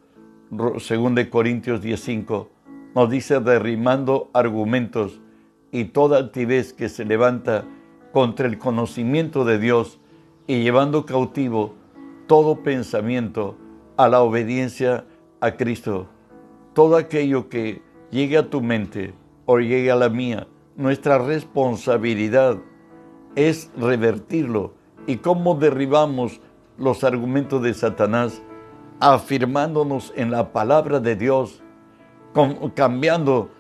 según 0.79 1.15
de 1.15 1.29
Corintios 1.29 1.83
10.5, 1.83 2.49
nos 2.95 3.11
dice 3.11 3.41
derrimando 3.41 4.31
argumentos 4.33 5.21
y 5.73 5.87
toda 5.87 6.19
altivez 6.19 6.73
que 6.73 6.89
se 6.89 7.05
levanta 7.05 7.65
contra 8.13 8.47
el 8.47 8.59
conocimiento 8.59 9.45
de 9.45 9.59
Dios 9.59 10.01
y 10.47 10.63
llevando 10.63 11.05
cautivo 11.05 11.75
todo 12.27 12.63
pensamiento 12.63 13.57
a 13.97 14.09
la 14.09 14.23
obediencia 14.23 15.05
a 15.41 15.53
Cristo. 15.53 16.09
Todo 16.73 16.97
aquello 16.97 17.49
que 17.49 17.83
llegue 18.11 18.39
a 18.39 18.49
tu 18.49 18.63
mente 18.63 19.15
o 19.45 19.59
llegue 19.59 19.91
a 19.91 19.97
la 19.97 20.09
mía, 20.09 20.47
nuestra 20.77 21.19
responsabilidad 21.19 22.59
es 23.35 23.71
revertirlo. 23.77 24.75
¿Y 25.07 25.17
cómo 25.19 25.55
derribamos 25.55 26.41
los 26.79 27.05
argumentos 27.05 27.63
de 27.63 27.75
Satanás? 27.75 28.43
Afirmándonos 29.01 30.13
en 30.17 30.31
la 30.31 30.53
palabra 30.53 31.01
de 31.01 31.17
Dios, 31.17 31.63
cambiando 32.75 33.51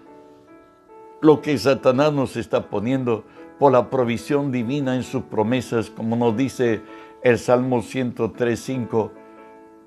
lo 1.20 1.42
que 1.42 1.58
Satanás 1.58 2.12
nos 2.12 2.36
está 2.36 2.68
poniendo 2.68 3.24
por 3.58 3.72
la 3.72 3.90
provisión 3.90 4.52
divina 4.52 4.94
en 4.94 5.02
sus 5.02 5.24
promesas, 5.24 5.90
como 5.90 6.16
nos 6.16 6.36
dice 6.36 6.82
el 7.22 7.38
Salmo 7.38 7.78
103.5, 7.78 9.10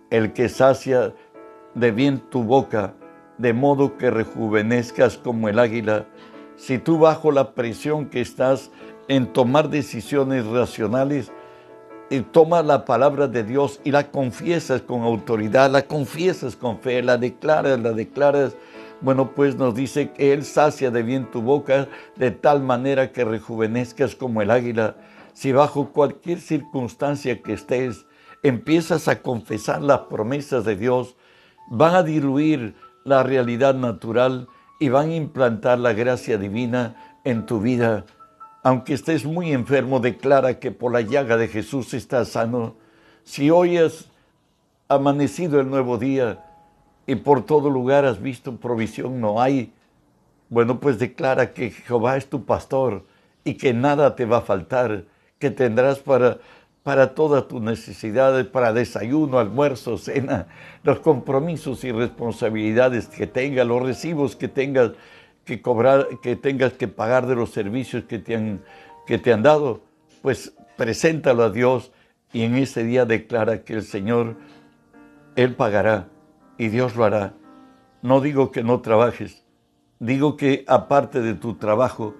el 0.09 0.33
que 0.33 0.49
sacia 0.49 1.13
de 1.75 1.91
bien 1.91 2.19
tu 2.19 2.43
boca, 2.43 2.93
de 3.37 3.53
modo 3.53 3.97
que 3.97 4.09
rejuvenezcas 4.09 5.17
como 5.17 5.49
el 5.49 5.59
águila. 5.59 6.07
Si 6.55 6.77
tú 6.77 6.99
bajo 6.99 7.31
la 7.31 7.53
presión 7.53 8.07
que 8.07 8.21
estás 8.21 8.71
en 9.07 9.31
tomar 9.31 9.69
decisiones 9.69 10.45
racionales, 10.45 11.31
y 12.09 12.21
tomas 12.21 12.65
la 12.65 12.85
palabra 12.85 13.27
de 13.27 13.43
Dios 13.43 13.79
y 13.83 13.91
la 13.91 14.09
confiesas 14.09 14.81
con 14.81 15.03
autoridad, 15.03 15.69
la 15.69 15.83
confiesas 15.83 16.55
con 16.55 16.79
fe, 16.79 17.03
la 17.03 17.17
declaras, 17.17 17.79
la 17.79 17.91
declaras, 17.91 18.55
bueno, 19.01 19.31
pues 19.33 19.55
nos 19.55 19.75
dice 19.75 20.11
que 20.11 20.33
Él 20.33 20.43
sacia 20.43 20.91
de 20.91 21.03
bien 21.03 21.29
tu 21.31 21.41
boca 21.41 21.87
de 22.15 22.31
tal 22.31 22.61
manera 22.61 23.11
que 23.11 23.23
rejuvenezcas 23.23 24.15
como 24.15 24.41
el 24.41 24.51
águila. 24.51 24.95
Si 25.33 25.51
bajo 25.51 25.89
cualquier 25.91 26.41
circunstancia 26.41 27.41
que 27.41 27.53
estés, 27.53 28.05
empiezas 28.43 29.07
a 29.07 29.21
confesar 29.21 29.81
las 29.81 30.01
promesas 30.01 30.65
de 30.65 30.75
Dios, 30.75 31.15
van 31.69 31.95
a 31.95 32.03
diluir 32.03 32.75
la 33.05 33.23
realidad 33.23 33.75
natural 33.75 34.47
y 34.79 34.89
van 34.89 35.09
a 35.09 35.15
implantar 35.15 35.79
la 35.79 35.93
gracia 35.93 36.37
divina 36.37 36.95
en 37.23 37.45
tu 37.45 37.61
vida. 37.61 38.05
Aunque 38.63 38.93
estés 38.93 39.25
muy 39.25 39.51
enfermo, 39.51 39.99
declara 39.99 40.59
que 40.59 40.71
por 40.71 40.91
la 40.91 41.01
llaga 41.01 41.37
de 41.37 41.47
Jesús 41.47 41.93
estás 41.93 42.29
sano. 42.29 42.75
Si 43.23 43.49
hoy 43.49 43.77
has 43.77 44.09
amanecido 44.87 45.59
el 45.59 45.69
nuevo 45.69 45.97
día 45.97 46.43
y 47.07 47.15
por 47.15 47.45
todo 47.45 47.69
lugar 47.69 48.05
has 48.05 48.21
visto 48.21 48.57
provisión, 48.57 49.21
no 49.21 49.41
hay, 49.41 49.71
bueno, 50.49 50.79
pues 50.79 50.99
declara 50.99 51.53
que 51.53 51.71
Jehová 51.71 52.17
es 52.17 52.29
tu 52.29 52.45
pastor 52.45 53.05
y 53.43 53.53
que 53.53 53.73
nada 53.73 54.15
te 54.15 54.25
va 54.25 54.37
a 54.37 54.41
faltar, 54.41 55.05
que 55.37 55.51
tendrás 55.51 55.99
para 55.99 56.39
para 56.83 57.13
todas 57.13 57.47
tus 57.47 57.61
necesidades, 57.61 58.47
para 58.47 58.73
desayuno, 58.73 59.37
almuerzo, 59.37 59.97
cena, 59.97 60.47
los 60.83 60.99
compromisos 61.01 61.83
y 61.83 61.91
responsabilidades 61.91 63.07
que 63.07 63.27
tengas, 63.27 63.67
los 63.67 63.83
recibos 63.83 64.35
que 64.35 64.47
tengas 64.47 64.93
que 65.49 65.63
cobrar, 65.63 66.07
que 66.21 66.35
tengas 66.35 66.73
que 66.73 66.87
pagar 66.87 67.25
de 67.25 67.33
los 67.33 67.49
servicios 67.49 68.03
que 68.03 68.19
te 68.19 68.35
han, 68.35 68.61
que 69.07 69.17
te 69.17 69.33
han 69.33 69.41
dado, 69.41 69.81
pues 70.21 70.53
preséntalo 70.77 71.41
a 71.41 71.49
Dios 71.49 71.91
y 72.31 72.43
en 72.43 72.55
ese 72.55 72.83
día 72.83 73.05
declara 73.05 73.63
que 73.63 73.73
el 73.73 73.81
Señor, 73.81 74.37
Él 75.35 75.55
pagará 75.55 76.07
y 76.59 76.67
Dios 76.67 76.95
lo 76.95 77.05
hará. 77.05 77.33
No 78.03 78.21
digo 78.21 78.51
que 78.51 78.63
no 78.63 78.81
trabajes, 78.81 79.43
digo 79.97 80.37
que 80.37 80.63
aparte 80.67 81.21
de 81.21 81.33
tu 81.33 81.55
trabajo, 81.55 82.15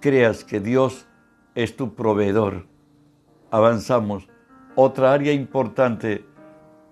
creas 0.00 0.44
que 0.44 0.60
Dios 0.60 1.06
es 1.54 1.76
tu 1.76 1.94
proveedor 1.94 2.66
avanzamos. 3.50 4.28
Otra 4.74 5.12
área 5.12 5.32
importante 5.32 6.24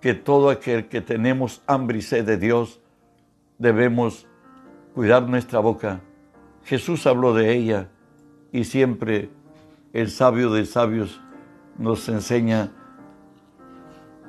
que 0.01 0.15
todo 0.15 0.51
aquel 0.51 0.89
que 0.89 1.01
tenemos 1.01 1.63
hambre 1.67 1.99
y 1.99 2.03
sed 2.03 2.25
de 2.25 2.37
Dios 2.37 2.81
debemos 3.59 4.27
cuidar 4.95 5.29
nuestra 5.29 5.59
boca. 5.61 6.01
Jesús 6.65 7.07
habló 7.07 7.35
de 7.35 7.53
ella 7.53 7.91
y 8.53 8.65
siempre 8.65 9.31
el 9.93 10.11
sabio 10.11 10.53
de 10.53 10.65
sabios 10.65 11.21
nos 11.79 12.09
enseña 12.09 12.71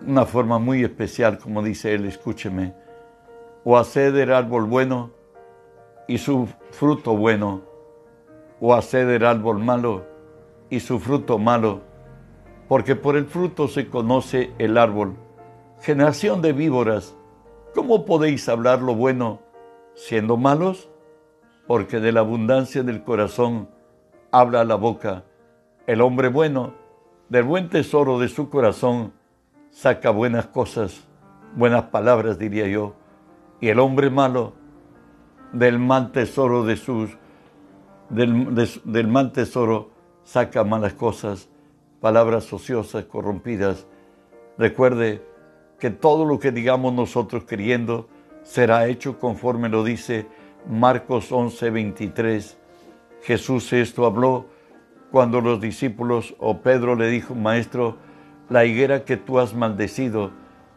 una 0.05 0.25
forma 0.25 0.60
muy 0.60 0.84
especial, 0.84 1.38
como 1.38 1.63
dice 1.63 1.93
él, 1.93 2.05
escúcheme, 2.05 2.74
o 3.63 3.77
haced 3.77 4.15
el 4.15 4.34
árbol 4.34 4.65
bueno 4.65 5.12
y 6.07 6.17
su 6.17 6.48
fruto 6.72 7.15
bueno, 7.15 7.62
o 8.60 8.74
haced 8.74 9.10
el 9.10 9.25
árbol 9.25 9.60
malo 9.60 10.05
y 10.69 10.79
su 10.79 11.00
fruto 11.00 11.38
malo 11.38 11.81
porque 12.67 12.95
por 12.95 13.15
el 13.15 13.25
fruto 13.25 13.67
se 13.67 13.88
conoce 13.88 14.51
el 14.57 14.77
árbol. 14.77 15.15
Generación 15.81 16.41
de 16.41 16.53
víboras, 16.53 17.15
¿cómo 17.74 18.05
podéis 18.05 18.50
hablar 18.50 18.81
lo 18.81 18.95
bueno 18.95 19.41
siendo 19.95 20.37
malos? 20.37 20.89
Porque 21.67 21.99
de 21.99 22.11
la 22.11 22.19
abundancia 22.19 22.83
del 22.83 23.03
corazón 23.03 23.69
habla 24.31 24.63
la 24.63 24.75
boca. 24.75 25.23
El 25.87 26.01
hombre 26.01 26.27
bueno, 26.27 26.73
del 27.29 27.43
buen 27.43 27.69
tesoro 27.69 28.19
de 28.19 28.27
su 28.27 28.49
corazón, 28.49 29.13
saca 29.71 30.11
buenas 30.11 30.45
cosas, 30.47 31.07
buenas 31.55 31.85
palabras, 31.85 32.37
diría 32.37 32.67
yo. 32.67 32.93
Y 33.59 33.69
el 33.69 33.79
hombre 33.79 34.09
malo, 34.09 34.53
del 35.51 35.79
mal 35.79 36.11
tesoro 36.11 36.63
de 36.63 36.77
sus, 36.77 37.17
del, 38.09 38.53
del 38.83 39.07
mal 39.07 39.31
tesoro, 39.31 39.89
saca 40.23 40.63
malas 40.63 40.93
cosas 40.93 41.49
palabras 42.05 42.53
ociosas, 42.53 43.05
corrompidas. 43.05 43.87
Recuerde 44.59 45.25
que 45.79 45.89
todo 45.89 46.23
lo 46.23 46.37
que 46.37 46.51
digamos 46.51 46.93
nosotros 46.93 47.45
queriendo 47.45 48.07
será 48.45 48.87
hecho 48.87 49.19
conforme 49.19 49.67
lo 49.67 49.83
dice 49.83 50.27
Marcos 50.69 51.31
11, 51.31 51.69
23. 51.71 52.57
Jesús 53.23 53.73
esto 53.73 54.05
habló 54.05 54.45
cuando 55.11 55.41
los 55.41 55.59
discípulos 55.59 56.35
o 56.39 56.61
Pedro 56.61 56.95
le 56.95 57.07
dijo, 57.09 57.35
Maestro, 57.35 57.97
la 58.47 58.63
higuera 58.63 59.03
que 59.03 59.17
tú 59.17 59.39
has 59.39 59.53
maldecido 59.55 60.31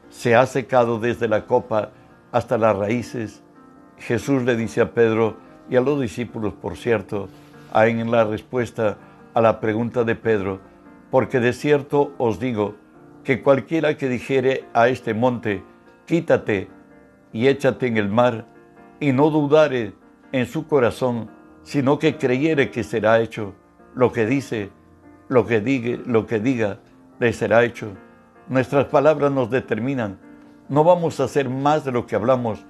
se 0.08 0.34
ha 0.34 0.46
secado 0.46 0.98
desde 0.98 1.28
la 1.28 1.44
copa 1.44 1.90
hasta 2.32 2.56
las 2.56 2.74
raíces. 2.74 3.42
Jesús 3.98 4.42
le 4.44 4.56
dice 4.56 4.80
a 4.80 4.94
Pedro 4.94 5.36
y 5.68 5.76
a 5.76 5.82
los 5.82 6.00
discípulos, 6.00 6.54
por 6.54 6.76
cierto, 6.76 7.28
en 7.74 8.10
la 8.10 8.24
respuesta 8.24 8.96
a 9.34 9.40
la 9.42 9.60
pregunta 9.60 10.04
de 10.04 10.14
Pedro, 10.14 10.60
porque 11.10 11.38
de 11.38 11.52
cierto 11.52 12.14
os 12.16 12.40
digo 12.40 12.76
que 13.24 13.42
cualquiera 13.42 13.98
que 13.98 14.08
dijere 14.08 14.64
a 14.72 14.88
este 14.88 15.12
monte, 15.12 15.62
quítate 16.06 16.70
y 17.38 17.46
échate 17.46 17.86
en 17.86 17.96
el 17.98 18.08
mar, 18.08 18.46
y 18.98 19.12
no 19.12 19.30
dudare 19.30 19.94
en 20.32 20.44
su 20.46 20.66
corazón, 20.66 21.30
sino 21.62 22.00
que 22.00 22.18
creyere 22.18 22.72
que 22.72 22.82
será 22.82 23.20
hecho 23.20 23.54
lo 23.94 24.10
que 24.10 24.26
dice, 24.26 24.72
lo 25.28 25.46
que 25.46 25.60
diga, 25.60 26.02
lo 26.04 26.26
que 26.26 26.40
diga, 26.40 26.80
le 27.20 27.32
será 27.32 27.62
hecho. 27.62 27.92
Nuestras 28.48 28.86
palabras 28.86 29.30
nos 29.30 29.50
determinan. 29.50 30.18
No 30.68 30.82
vamos 30.82 31.20
a 31.20 31.24
hacer 31.26 31.48
más 31.48 31.84
de 31.84 31.92
lo 31.92 32.06
que 32.06 32.16
hablamos, 32.16 32.66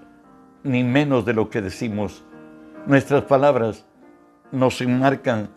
ni 0.62 0.84
menos 0.84 1.24
de 1.24 1.32
lo 1.32 1.48
que 1.48 1.62
decimos. 1.62 2.22
Nuestras 2.86 3.22
palabras 3.22 3.86
nos 4.52 4.82
enmarcan, 4.82 5.48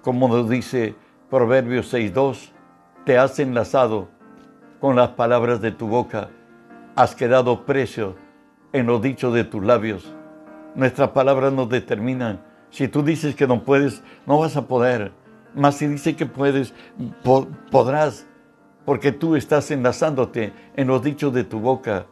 como 0.00 0.26
nos 0.26 0.48
dice 0.48 0.94
Proverbios 1.28 1.92
6.2, 1.92 2.50
te 3.04 3.18
has 3.18 3.38
enlazado 3.40 4.08
con 4.80 4.96
las 4.96 5.10
palabras 5.10 5.60
de 5.60 5.70
tu 5.70 5.86
boca, 5.86 6.30
has 6.96 7.14
quedado 7.14 7.66
precio 7.66 8.23
en 8.74 8.86
los 8.86 9.00
dichos 9.00 9.32
de 9.32 9.44
tus 9.44 9.64
labios. 9.64 10.12
Nuestras 10.74 11.10
palabras 11.10 11.52
nos 11.52 11.68
determinan. 11.68 12.40
Si 12.70 12.88
tú 12.88 13.04
dices 13.04 13.36
que 13.36 13.46
no 13.46 13.62
puedes, 13.62 14.02
no 14.26 14.40
vas 14.40 14.56
a 14.56 14.66
poder. 14.66 15.12
Mas 15.54 15.76
si 15.76 15.86
dice 15.86 16.16
que 16.16 16.26
puedes, 16.26 16.74
podrás, 17.70 18.26
porque 18.84 19.12
tú 19.12 19.36
estás 19.36 19.70
enlazándote 19.70 20.52
en 20.74 20.88
los 20.88 21.02
dichos 21.02 21.32
de 21.32 21.44
tu 21.44 21.60
boca. 21.60 22.06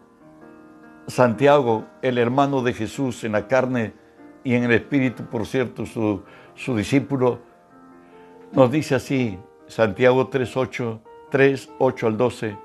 Santiago, 1.08 1.84
el 2.00 2.16
hermano 2.16 2.62
de 2.62 2.72
Jesús 2.72 3.24
en 3.24 3.32
la 3.32 3.48
carne 3.48 3.92
y 4.44 4.54
en 4.54 4.62
el 4.62 4.70
espíritu, 4.70 5.24
por 5.24 5.46
cierto, 5.46 5.84
su, 5.84 6.22
su 6.54 6.76
discípulo, 6.76 7.40
nos 8.52 8.70
dice 8.70 8.94
así, 8.94 9.36
Santiago 9.66 10.30
3.8, 10.30 11.00
3, 11.28 11.70
8 11.78 12.06
al 12.06 12.16
12, 12.16 12.56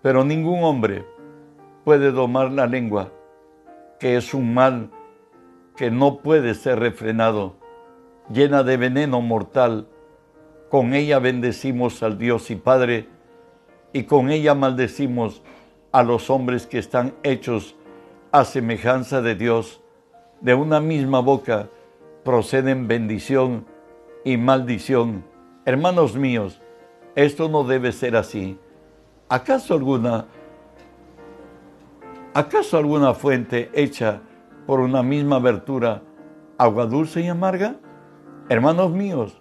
pero 0.00 0.24
ningún 0.24 0.64
hombre 0.64 1.04
puede 1.84 2.12
domar 2.12 2.52
la 2.52 2.66
lengua, 2.66 3.10
que 3.98 4.16
es 4.16 4.34
un 4.34 4.54
mal 4.54 4.90
que 5.76 5.90
no 5.90 6.18
puede 6.18 6.54
ser 6.54 6.78
refrenado, 6.78 7.56
llena 8.32 8.62
de 8.62 8.76
veneno 8.76 9.20
mortal. 9.20 9.88
Con 10.68 10.94
ella 10.94 11.18
bendecimos 11.18 12.02
al 12.02 12.18
Dios 12.18 12.50
y 12.50 12.56
Padre, 12.56 13.08
y 13.92 14.04
con 14.04 14.30
ella 14.30 14.54
maldecimos 14.54 15.42
a 15.92 16.02
los 16.02 16.30
hombres 16.30 16.66
que 16.66 16.78
están 16.78 17.14
hechos 17.22 17.76
a 18.30 18.44
semejanza 18.44 19.22
de 19.22 19.34
Dios. 19.34 19.80
De 20.40 20.54
una 20.54 20.80
misma 20.80 21.20
boca 21.20 21.68
proceden 22.24 22.88
bendición 22.88 23.66
y 24.24 24.36
maldición. 24.36 25.24
Hermanos 25.64 26.16
míos, 26.16 26.60
esto 27.14 27.48
no 27.48 27.64
debe 27.64 27.92
ser 27.92 28.16
así. 28.16 28.58
¿Acaso 29.28 29.74
alguna, 29.74 30.26
acaso 32.34 32.76
alguna 32.76 33.14
fuente 33.14 33.70
hecha 33.74 34.20
por 34.66 34.80
una 34.80 35.02
misma 35.02 35.36
abertura, 35.36 36.02
agua 36.58 36.86
dulce 36.86 37.20
y 37.22 37.28
amarga? 37.28 37.76
Hermanos 38.48 38.92
míos, 38.92 39.40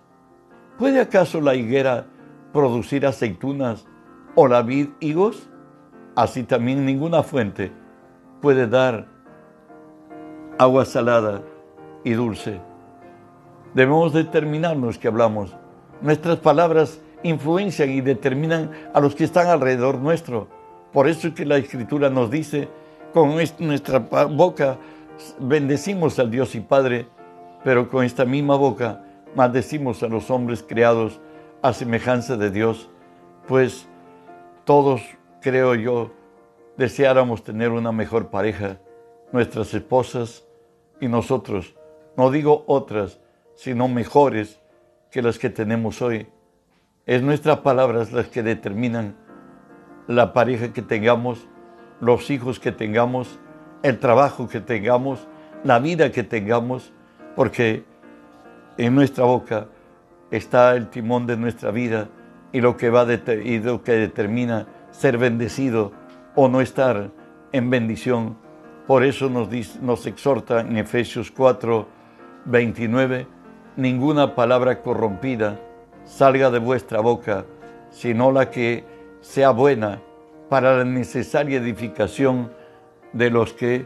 ¿puede 0.77 0.99
acaso 1.01 1.41
la 1.41 1.55
higuera 1.55 2.07
producir 2.53 3.05
aceitunas 3.05 3.85
o 4.35 4.47
la 4.47 4.61
vid 4.61 4.89
higos? 4.99 5.49
Así 6.15 6.43
también 6.43 6.85
ninguna 6.85 7.23
fuente 7.23 7.71
puede 8.41 8.67
dar 8.67 9.07
agua 10.57 10.85
salada 10.85 11.41
y 12.03 12.11
dulce. 12.11 12.59
Debemos 13.73 14.13
determinarnos 14.13 14.97
que 14.97 15.07
hablamos. 15.07 15.55
Nuestras 16.01 16.37
palabras 16.37 17.01
influencian 17.23 17.89
y 17.91 18.01
determinan 18.01 18.71
a 18.93 18.99
los 18.99 19.15
que 19.15 19.25
están 19.25 19.47
alrededor 19.47 19.99
nuestro. 19.99 20.47
Por 20.91 21.07
eso 21.07 21.27
es 21.27 21.33
que 21.33 21.45
la 21.45 21.57
Escritura 21.57 22.09
nos 22.09 22.31
dice, 22.31 22.69
con 23.13 23.35
nuestra 23.59 23.99
boca 23.99 24.77
bendecimos 25.39 26.19
al 26.19 26.31
Dios 26.31 26.55
y 26.55 26.61
Padre, 26.61 27.07
pero 27.63 27.89
con 27.89 28.05
esta 28.05 28.25
misma 28.25 28.55
boca 28.55 29.03
maldecimos 29.35 30.01
a 30.03 30.07
los 30.07 30.29
hombres 30.31 30.63
creados 30.67 31.19
a 31.61 31.73
semejanza 31.73 32.37
de 32.37 32.51
Dios, 32.51 32.89
pues 33.47 33.87
todos, 34.63 35.01
creo 35.41 35.75
yo, 35.75 36.11
deseáramos 36.77 37.43
tener 37.43 37.71
una 37.71 37.91
mejor 37.91 38.29
pareja, 38.29 38.79
nuestras 39.31 39.73
esposas 39.73 40.45
y 41.01 41.07
nosotros, 41.07 41.75
no 42.15 42.31
digo 42.31 42.63
otras, 42.67 43.19
sino 43.55 43.87
mejores 43.87 44.61
que 45.11 45.21
las 45.21 45.37
que 45.37 45.49
tenemos 45.49 46.01
hoy. 46.01 46.27
Es 47.05 47.21
nuestras 47.21 47.59
palabras 47.59 48.11
las 48.11 48.27
que 48.27 48.43
determinan 48.43 49.17
la 50.07 50.33
pareja 50.33 50.71
que 50.71 50.81
tengamos, 50.81 51.47
los 52.01 52.29
hijos 52.29 52.59
que 52.59 52.71
tengamos, 52.71 53.39
el 53.83 53.99
trabajo 53.99 54.47
que 54.47 54.59
tengamos, 54.59 55.27
la 55.63 55.79
vida 55.79 56.11
que 56.11 56.23
tengamos, 56.23 56.93
porque 57.35 57.83
en 58.77 58.95
nuestra 58.95 59.25
boca 59.25 59.67
está 60.31 60.75
el 60.75 60.89
timón 60.89 61.25
de 61.27 61.37
nuestra 61.37 61.71
vida 61.71 62.09
y 62.51 62.61
lo 62.61 62.77
que, 62.77 62.89
va 62.89 63.03
y 63.03 63.59
que 63.59 63.91
determina 63.91 64.67
ser 64.91 65.17
bendecido 65.17 65.91
o 66.35 66.47
no 66.47 66.61
estar 66.61 67.11
en 67.51 67.69
bendición. 67.69 68.37
Por 68.87 69.03
eso 69.03 69.29
nos, 69.29 69.49
nos 69.81 70.05
exhorta 70.07 70.61
en 70.61 70.77
Efesios 70.77 71.31
4, 71.31 71.87
29, 72.45 73.27
ninguna 73.75 74.33
palabra 74.33 74.81
corrompida 74.81 75.59
salga 76.05 76.49
de 76.49 76.59
vuestra 76.59 77.01
boca, 77.01 77.45
sino 77.91 78.31
la 78.31 78.49
que 78.49 78.83
sea 79.21 79.51
buena 79.51 80.01
para 80.49 80.77
la 80.77 80.83
necesaria 80.83 81.59
edificación 81.59 82.51
de 83.13 83.29
los 83.29 83.53
que 83.53 83.85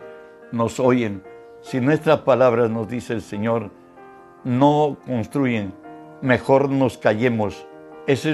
nos 0.51 0.79
oyen. 0.79 1.23
Si 1.61 1.79
nuestras 1.79 2.19
palabras, 2.19 2.69
nos 2.69 2.87
dice 2.87 3.13
el 3.13 3.21
Señor, 3.21 3.71
no 4.43 4.97
construyen, 5.05 5.73
mejor 6.21 6.69
nos 6.69 6.97
callemos. 6.97 7.65
es 8.05 8.27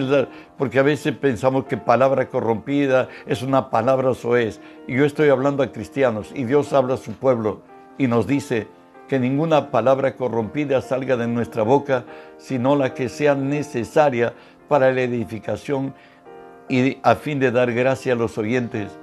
porque 0.58 0.80
a 0.80 0.84
veces 0.84 1.16
pensamos 1.16 1.66
que 1.66 1.78
palabra 1.78 2.28
corrompida 2.30 3.08
es 3.28 3.44
una 3.44 3.70
palabra 3.70 4.14
soez. 4.14 4.60
Y 4.88 4.96
yo 4.96 5.06
estoy 5.06 5.30
hablando 5.30 5.62
a 5.62 5.72
cristianos 5.72 6.32
y 6.34 6.44
Dios 6.46 6.74
habla 6.74 6.96
a 6.96 6.98
su 6.98 7.14
pueblo 7.14 7.62
y 7.98 8.08
nos 8.08 8.26
dice, 8.26 8.68
que 9.10 9.20
ninguna 9.20 9.72
palabra 9.72 10.16
corrompida 10.16 10.82
salga 10.82 11.18
de 11.18 11.28
nuestra 11.28 11.64
boca, 11.64 12.06
sino 12.38 12.76
la 12.78 12.94
que 12.94 13.10
sea 13.10 13.36
necesaria 13.36 14.34
para 14.70 14.94
la 14.94 15.02
edificación 15.02 15.96
y 16.70 17.00
a 17.04 17.16
fin 17.16 17.40
de 17.40 17.52
dar 17.52 17.74
gracia 17.74 18.14
a 18.14 18.16
los 18.16 18.38
oyentes. 18.38 18.98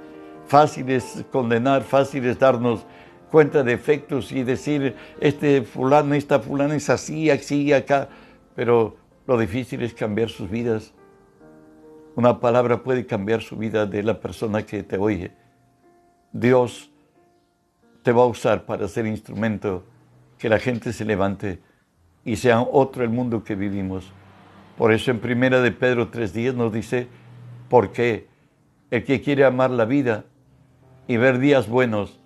Fácil 0.47 0.89
es 0.89 1.25
condenar, 1.31 1.83
fácil 1.83 2.25
es 2.25 2.39
darnos 2.39 2.85
cuenta 3.29 3.63
de 3.63 3.73
efectos 3.73 4.31
y 4.31 4.43
decir, 4.43 4.95
este 5.19 5.61
fulano, 5.61 6.15
esta 6.15 6.39
fulana 6.39 6.75
es 6.75 6.89
así, 6.89 7.29
así, 7.29 7.73
acá, 7.73 8.07
pero 8.55 8.95
lo 9.27 9.37
difícil 9.37 9.83
es 9.83 9.93
cambiar 9.93 10.29
sus 10.29 10.49
vidas. 10.49 10.93
Una 12.15 12.39
palabra 12.39 12.81
puede 12.81 13.05
cambiar 13.05 13.41
su 13.41 13.57
vida 13.57 13.85
de 13.85 14.01
la 14.01 14.19
persona 14.19 14.65
que 14.65 14.81
te 14.83 14.97
oye. 14.97 15.31
Dios 16.31 16.89
te 18.01 18.11
va 18.11 18.23
a 18.23 18.27
usar 18.27 18.65
para 18.65 18.87
ser 18.87 19.05
instrumento 19.05 19.83
que 20.37 20.49
la 20.49 20.59
gente 20.59 20.93
se 20.93 21.03
levante 21.03 21.59
y 22.23 22.37
sea 22.37 22.61
otro 22.61 23.03
el 23.03 23.09
mundo 23.09 23.43
que 23.43 23.55
vivimos. 23.55 24.11
Por 24.77 24.93
eso 24.93 25.11
en 25.11 25.19
primera 25.19 25.61
de 25.61 25.71
Pedro 25.71 26.09
3.10 26.09 26.53
nos 26.53 26.71
dice, 26.71 27.07
porque 27.69 28.27
el 28.91 29.03
que 29.03 29.21
quiere 29.21 29.45
amar 29.45 29.71
la 29.71 29.85
vida 29.85 30.25
y 31.07 31.17
ver 31.17 31.39
días 31.39 31.67
buenos, 31.67 32.19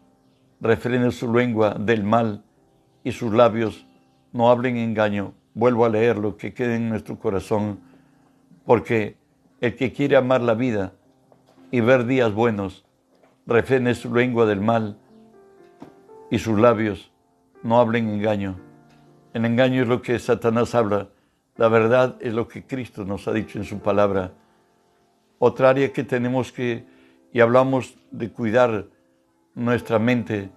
refrene 0.59 1.11
su 1.11 1.33
lengua 1.33 1.75
del 1.75 2.03
mal 2.03 2.43
y 3.03 3.11
sus 3.11 3.33
labios 3.33 3.85
no 4.31 4.49
hablen 4.49 4.77
engaño. 4.77 5.33
Vuelvo 5.53 5.85
a 5.85 5.89
leerlo, 5.89 6.37
que 6.37 6.53
quede 6.53 6.75
en 6.75 6.89
nuestro 6.89 7.19
corazón, 7.19 7.79
porque 8.65 9.17
el 9.59 9.75
que 9.75 9.91
quiere 9.91 10.15
amar 10.15 10.41
la 10.41 10.53
vida 10.53 10.93
y 11.71 11.81
ver 11.81 12.05
días 12.05 12.33
buenos, 12.33 12.85
refrene 13.45 13.95
su 13.95 14.13
lengua 14.13 14.45
del 14.45 14.61
mal 14.61 14.97
y 16.29 16.39
sus 16.39 16.57
labios 16.59 17.11
no 17.63 17.79
hablen 17.79 18.09
engaño. 18.09 18.57
El 19.33 19.45
engaño 19.45 19.81
es 19.81 19.87
lo 19.87 20.01
que 20.01 20.17
Satanás 20.19 20.75
habla. 20.75 21.09
La 21.57 21.67
verdad 21.67 22.17
es 22.19 22.33
lo 22.33 22.47
que 22.47 22.65
Cristo 22.65 23.05
nos 23.05 23.27
ha 23.27 23.33
dicho 23.33 23.59
en 23.59 23.65
su 23.65 23.79
palabra. 23.79 24.31
Otra 25.43 25.71
área 25.71 25.91
que 25.91 26.03
tenemos 26.03 26.51
que, 26.51 26.85
y 27.33 27.39
hablamos 27.39 27.97
de 28.11 28.31
cuidar 28.31 28.85
nuestra 29.55 29.97
mente, 29.97 30.51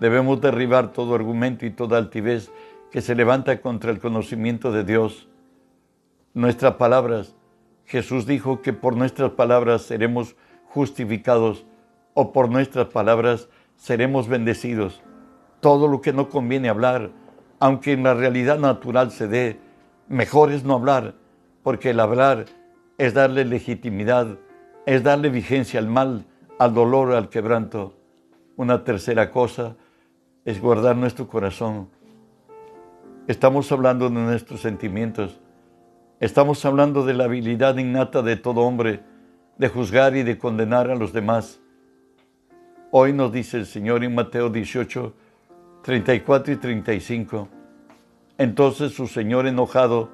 debemos 0.00 0.40
derribar 0.40 0.90
todo 0.92 1.14
argumento 1.14 1.66
y 1.66 1.70
toda 1.70 1.98
altivez 1.98 2.50
que 2.90 3.00
se 3.00 3.14
levanta 3.14 3.60
contra 3.60 3.92
el 3.92 4.00
conocimiento 4.00 4.72
de 4.72 4.82
Dios. 4.82 5.28
Nuestras 6.32 6.74
palabras, 6.74 7.36
Jesús 7.84 8.26
dijo 8.26 8.60
que 8.60 8.72
por 8.72 8.96
nuestras 8.96 9.30
palabras 9.30 9.82
seremos 9.82 10.34
justificados 10.64 11.64
o 12.14 12.32
por 12.32 12.48
nuestras 12.48 12.88
palabras 12.88 13.48
seremos 13.76 14.26
bendecidos 14.26 15.00
todo 15.60 15.86
lo 15.86 16.00
que 16.00 16.12
no 16.12 16.28
conviene 16.28 16.68
hablar, 16.68 17.12
aunque 17.60 17.92
en 17.92 18.02
la 18.02 18.14
realidad 18.14 18.58
natural 18.58 19.12
se 19.12 19.28
dé, 19.28 19.60
mejor 20.08 20.50
es 20.50 20.64
no 20.64 20.74
hablar, 20.74 21.14
porque 21.62 21.90
el 21.90 22.00
hablar 22.00 22.46
es 22.98 23.14
darle 23.14 23.44
legitimidad, 23.44 24.38
es 24.86 25.02
darle 25.02 25.28
vigencia 25.28 25.80
al 25.80 25.88
mal, 25.88 26.26
al 26.58 26.74
dolor, 26.74 27.12
al 27.12 27.28
quebranto. 27.28 27.94
Una 28.56 28.84
tercera 28.84 29.30
cosa 29.30 29.76
es 30.44 30.60
guardar 30.60 30.96
nuestro 30.96 31.26
corazón. 31.26 31.88
Estamos 33.26 33.70
hablando 33.72 34.08
de 34.08 34.14
nuestros 34.14 34.60
sentimientos. 34.60 35.40
Estamos 36.20 36.64
hablando 36.64 37.04
de 37.04 37.14
la 37.14 37.24
habilidad 37.24 37.76
innata 37.78 38.22
de 38.22 38.36
todo 38.36 38.60
hombre 38.60 39.00
de 39.58 39.68
juzgar 39.68 40.16
y 40.16 40.22
de 40.22 40.38
condenar 40.38 40.90
a 40.90 40.94
los 40.94 41.12
demás. 41.12 41.60
Hoy 42.90 43.12
nos 43.12 43.32
dice 43.32 43.58
el 43.58 43.66
Señor 43.66 44.04
en 44.04 44.14
Mateo 44.14 44.50
18, 44.50 45.14
34 45.82 46.52
y 46.52 46.56
35. 46.56 47.48
Entonces 48.38 48.92
su 48.92 49.06
señor 49.06 49.46
enojado 49.46 50.10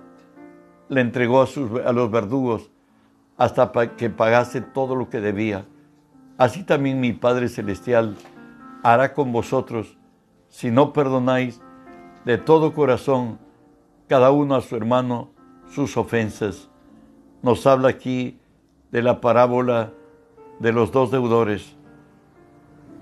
le 0.91 1.01
entregó 1.01 1.41
a, 1.41 1.93
los 1.93 2.11
verdugos 2.11 2.71
hasta 3.39 3.71
que 3.97 4.11
pagase 4.11 4.61
todo 4.61 4.97
lo 4.97 5.09
que 5.09 5.21
debía. 5.21 5.65
Así 6.37 6.65
también 6.65 7.01
mi 7.01 7.13
Padre 7.13 7.49
Celestial 7.49 8.17
hará 8.83 9.15
con 9.15 9.33
vosotros 9.33 9.97
si 10.49 10.71
no 10.71 10.93
perdonáis 10.93 11.63
de 12.25 12.39
todo 12.39 12.75
corazón 12.75 13.39
cada 14.09 14.33
uno 14.33 14.57
a 14.57 14.61
su 14.61 14.77
hermano 14.77 15.31
sus 15.71 15.97
ofensas. 15.97 16.69
Nos 17.41 17.67
habla 17.69 17.89
aquí 17.89 18.41
de 18.91 19.03
la 19.03 19.21
parábola 19.21 19.93
de 20.59 20.73
los 20.73 20.91
dos 20.91 21.13
deudores. 21.13 21.77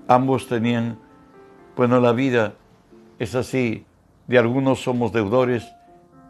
Ambos 0.07 0.47
tenían, 0.47 0.99
bueno, 1.75 1.99
la 1.99 2.11
vida 2.11 2.53
es 3.17 3.33
así, 3.33 3.85
de 4.27 4.37
algunos 4.37 4.83
somos 4.83 5.11
deudores 5.11 5.67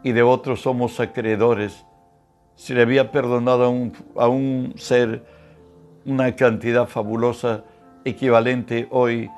y 0.03 0.11
de 0.11 0.21
otros 0.23 0.61
somos 0.61 0.99
acreedores. 0.99 1.85
Se 2.55 2.73
le 2.73 2.81
había 2.81 3.11
perdonado 3.11 3.65
a 3.65 3.69
un, 3.69 3.93
a 4.15 4.27
un 4.27 4.73
ser 4.77 5.25
una 6.05 6.35
cantidad 6.35 6.87
fabulosa 6.87 7.63
equivalente 8.05 8.87
hoy 8.91 9.29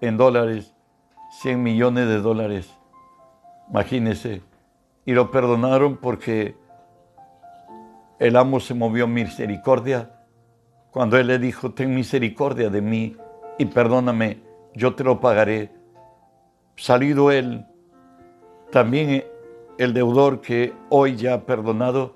en 0.00 0.16
dólares, 0.16 0.74
100 1.40 1.62
millones 1.62 2.08
de 2.08 2.20
dólares. 2.20 2.72
Imagínense. 3.70 4.42
Y 5.04 5.12
lo 5.12 5.30
perdonaron 5.30 5.96
porque 5.96 6.56
el 8.18 8.36
amo 8.36 8.60
se 8.60 8.74
movió 8.74 9.08
misericordia 9.08 10.10
cuando 10.92 11.16
él 11.16 11.26
le 11.26 11.38
dijo, 11.38 11.72
ten 11.72 11.94
misericordia 11.94 12.68
de 12.68 12.82
mí 12.82 13.16
y 13.58 13.64
perdóname, 13.64 14.42
yo 14.74 14.94
te 14.94 15.02
lo 15.02 15.20
pagaré. 15.20 15.72
Salido 16.76 17.30
él, 17.30 17.64
también 18.70 19.24
el 19.82 19.94
deudor 19.94 20.40
que 20.40 20.72
hoy 20.90 21.16
ya 21.16 21.34
ha 21.34 21.40
perdonado, 21.44 22.14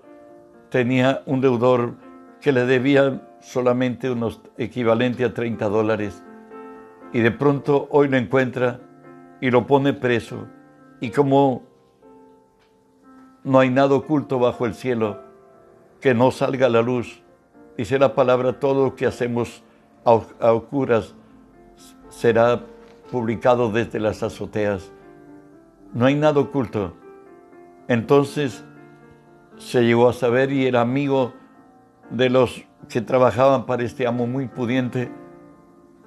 tenía 0.70 1.22
un 1.26 1.40
deudor 1.40 1.94
que 2.40 2.52
le 2.52 2.64
debía 2.64 3.28
solamente 3.40 4.08
unos 4.08 4.40
equivalente 4.56 5.24
a 5.24 5.34
30 5.34 5.68
dólares 5.68 6.22
y 7.12 7.20
de 7.20 7.30
pronto 7.32 7.88
hoy 7.90 8.08
lo 8.08 8.18
encuentra 8.18 8.80
y 9.40 9.50
lo 9.50 9.66
pone 9.66 9.92
preso 9.92 10.46
y 11.00 11.10
como 11.10 11.64
no 13.42 13.58
hay 13.58 13.70
nada 13.70 13.94
oculto 13.94 14.38
bajo 14.38 14.64
el 14.66 14.74
cielo 14.74 15.20
que 16.00 16.14
no 16.14 16.30
salga 16.30 16.66
a 16.66 16.70
la 16.70 16.82
luz, 16.82 17.22
dice 17.76 17.98
la 17.98 18.14
palabra, 18.14 18.60
todo 18.60 18.84
lo 18.84 18.94
que 18.94 19.06
hacemos 19.06 19.64
a, 20.04 20.12
oscuras 20.52 21.14
será 22.10 22.62
publicado 23.10 23.72
desde 23.72 23.98
las 23.98 24.22
azoteas. 24.22 24.92
No 25.92 26.06
hay 26.06 26.14
nada 26.14 26.38
oculto. 26.40 26.92
Entonces 27.88 28.64
se 29.58 29.84
llegó 29.84 30.08
a 30.08 30.12
saber 30.12 30.52
y 30.52 30.66
era 30.66 30.80
amigo 30.80 31.34
de 32.10 32.30
los 32.30 32.64
que 32.88 33.00
trabajaban 33.00 33.66
para 33.66 33.82
este 33.82 34.06
amo 34.06 34.26
muy 34.26 34.48
pudiente, 34.48 35.10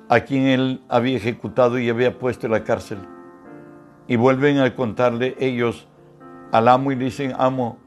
a 0.07 0.21
quien 0.21 0.43
él 0.43 0.81
había 0.89 1.17
ejecutado 1.17 1.77
y 1.77 1.89
había 1.89 2.17
puesto 2.17 2.47
en 2.47 2.53
la 2.53 2.63
cárcel. 2.63 2.99
Y 4.07 4.15
vuelven 4.15 4.59
a 4.59 4.75
contarle 4.75 5.35
ellos 5.39 5.87
al 6.51 6.67
amo 6.67 6.91
y 6.91 6.95
le 6.95 7.05
dicen, 7.05 7.33
amo, 7.37 7.77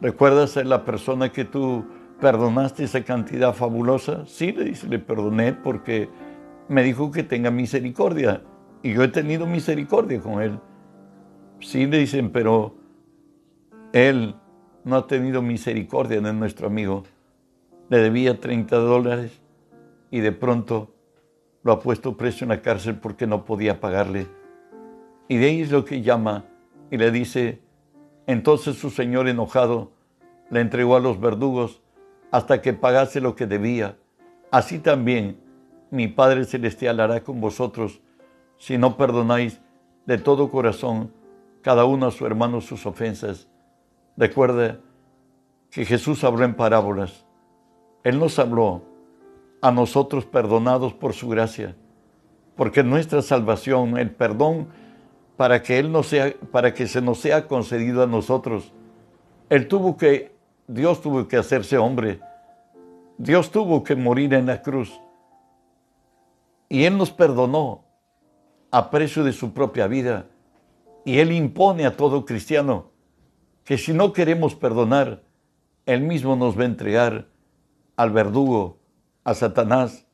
¿recuerdas 0.00 0.50
ser 0.50 0.66
la 0.66 0.84
persona 0.84 1.30
que 1.30 1.44
tú 1.44 1.86
perdonaste 2.20 2.84
esa 2.84 3.02
cantidad 3.02 3.54
fabulosa? 3.54 4.26
Sí, 4.26 4.52
le 4.52 4.64
dice, 4.64 4.88
le 4.88 4.98
perdoné 4.98 5.54
porque 5.54 6.10
me 6.68 6.82
dijo 6.82 7.10
que 7.10 7.22
tenga 7.22 7.50
misericordia. 7.50 8.42
Y 8.82 8.92
yo 8.92 9.02
he 9.04 9.08
tenido 9.08 9.46
misericordia 9.46 10.20
con 10.20 10.42
él. 10.42 10.58
Sí, 11.60 11.86
le 11.86 11.98
dicen, 11.98 12.30
pero 12.30 12.81
él 13.92 14.34
no 14.84 14.96
ha 14.96 15.06
tenido 15.06 15.42
misericordia 15.42 16.20
de 16.20 16.32
nuestro 16.32 16.66
amigo 16.66 17.04
le 17.92 17.98
debía 17.98 18.40
30 18.40 18.76
dólares 18.76 19.42
y 20.10 20.20
de 20.20 20.32
pronto 20.32 20.94
lo 21.62 21.72
ha 21.72 21.80
puesto 21.80 22.16
preso 22.16 22.46
en 22.46 22.48
la 22.48 22.62
cárcel 22.62 22.96
porque 22.96 23.26
no 23.26 23.44
podía 23.44 23.80
pagarle. 23.80 24.28
Y 25.28 25.36
de 25.36 25.46
ahí 25.46 25.60
es 25.60 25.70
lo 25.70 25.84
que 25.84 26.00
llama 26.00 26.46
y 26.90 26.96
le 26.96 27.10
dice, 27.10 27.60
entonces 28.26 28.78
su 28.78 28.88
señor 28.88 29.28
enojado 29.28 29.92
le 30.48 30.60
entregó 30.62 30.96
a 30.96 31.00
los 31.00 31.20
verdugos 31.20 31.82
hasta 32.30 32.62
que 32.62 32.72
pagase 32.72 33.20
lo 33.20 33.36
que 33.36 33.46
debía. 33.46 33.98
Así 34.50 34.78
también 34.78 35.36
mi 35.90 36.08
Padre 36.08 36.46
Celestial 36.46 36.98
hará 36.98 37.22
con 37.22 37.42
vosotros 37.42 38.00
si 38.56 38.78
no 38.78 38.96
perdonáis 38.96 39.60
de 40.06 40.16
todo 40.16 40.50
corazón 40.50 41.12
cada 41.60 41.84
uno 41.84 42.06
a 42.06 42.10
su 42.10 42.24
hermano 42.24 42.62
sus 42.62 42.86
ofensas. 42.86 43.50
Recuerda 44.16 44.78
que 45.70 45.84
Jesús 45.84 46.22
habló 46.24 46.44
en 46.44 46.54
parábolas 46.54 47.24
él 48.04 48.18
nos 48.18 48.38
habló 48.38 48.82
a 49.60 49.70
nosotros 49.70 50.24
perdonados 50.24 50.92
por 50.92 51.12
su 51.12 51.28
gracia, 51.28 51.76
porque 52.56 52.82
nuestra 52.82 53.22
salvación, 53.22 53.96
el 53.96 54.10
perdón 54.10 54.68
para 55.36 55.62
que 55.62 55.78
él 55.78 55.90
no 55.90 56.02
sea 56.02 56.34
para 56.50 56.74
que 56.74 56.86
se 56.86 57.00
nos 57.00 57.18
sea 57.18 57.46
concedido 57.46 58.02
a 58.02 58.06
nosotros. 58.06 58.72
Él 59.48 59.68
tuvo 59.68 59.96
que 59.96 60.34
Dios 60.66 61.00
tuvo 61.00 61.26
que 61.28 61.36
hacerse 61.36 61.78
hombre. 61.78 62.20
Dios 63.18 63.50
tuvo 63.50 63.82
que 63.82 63.94
morir 63.94 64.34
en 64.34 64.46
la 64.46 64.62
cruz. 64.62 65.00
Y 66.68 66.84
él 66.84 66.96
nos 66.96 67.10
perdonó 67.10 67.84
a 68.70 68.90
precio 68.90 69.22
de 69.22 69.32
su 69.32 69.52
propia 69.52 69.86
vida. 69.86 70.26
Y 71.04 71.18
él 71.18 71.32
impone 71.32 71.86
a 71.86 71.96
todo 71.96 72.24
cristiano 72.24 72.91
que 73.64 73.78
si 73.78 73.92
no 73.92 74.12
queremos 74.12 74.54
perdonar, 74.54 75.22
él 75.86 76.02
mismo 76.02 76.36
nos 76.36 76.58
va 76.58 76.62
a 76.62 76.66
entregar 76.66 77.28
al 77.96 78.10
verdugo, 78.10 78.78
a 79.24 79.34
Satanás. 79.34 80.06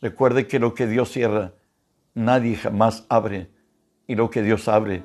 Recuerde 0.00 0.46
que 0.46 0.58
lo 0.58 0.74
que 0.74 0.86
Dios 0.86 1.10
cierra, 1.10 1.54
nadie 2.14 2.56
jamás 2.56 3.06
abre. 3.08 3.50
Y 4.06 4.14
lo 4.14 4.30
que 4.30 4.42
Dios 4.42 4.68
abre, 4.68 5.02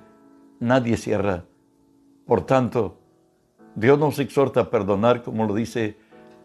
nadie 0.59 0.97
cierra. 0.97 1.45
Por 2.25 2.45
tanto, 2.45 2.99
Dios 3.75 3.97
nos 3.97 4.19
exhorta 4.19 4.61
a 4.61 4.69
perdonar, 4.69 5.23
como 5.23 5.45
lo 5.45 5.55
dice 5.55 5.97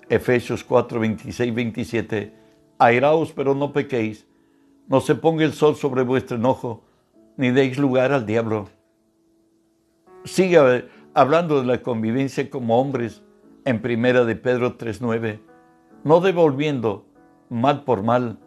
Efesios 0.08 0.64
4, 0.64 1.00
26, 1.00 1.54
27. 1.54 2.32
Airaos, 2.78 3.32
pero 3.32 3.54
no 3.54 3.72
pequéis. 3.72 4.26
No 4.88 5.00
se 5.00 5.14
ponga 5.14 5.44
el 5.44 5.52
sol 5.52 5.76
sobre 5.76 6.02
vuestro 6.02 6.36
enojo, 6.36 6.84
ni 7.36 7.50
deis 7.50 7.76
lugar 7.78 8.12
al 8.12 8.24
diablo. 8.24 8.68
Siga 10.24 10.84
hablando 11.16 11.60
de 11.60 11.66
la 11.66 11.80
convivencia 11.80 12.50
como 12.50 12.78
hombres 12.78 13.22
en 13.64 13.80
primera 13.80 14.26
de 14.26 14.36
Pedro 14.36 14.76
3.9 14.76 15.40
no 16.04 16.20
devolviendo 16.20 17.06
mal 17.48 17.84
por 17.84 18.02
mal, 18.02 18.38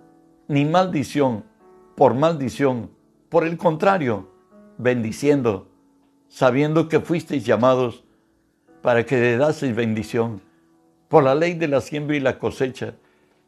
ni 0.48 0.66
maldición 0.66 1.44
por 1.96 2.14
maldición, 2.14 2.92
por 3.28 3.44
el 3.44 3.58
contrario, 3.58 4.30
bendiciendo, 4.78 5.68
sabiendo 6.28 6.88
que 6.88 7.00
fuisteis 7.00 7.44
llamados 7.44 8.06
para 8.84 9.04
que 9.04 9.20
le 9.20 9.38
daseis 9.38 9.76
bendición, 9.76 10.40
por 11.08 11.24
la 11.24 11.34
ley 11.34 11.56
de 11.56 11.68
la 11.68 11.82
siembra 11.82 12.18
y 12.18 12.20
la 12.20 12.38
cosecha, 12.38 12.94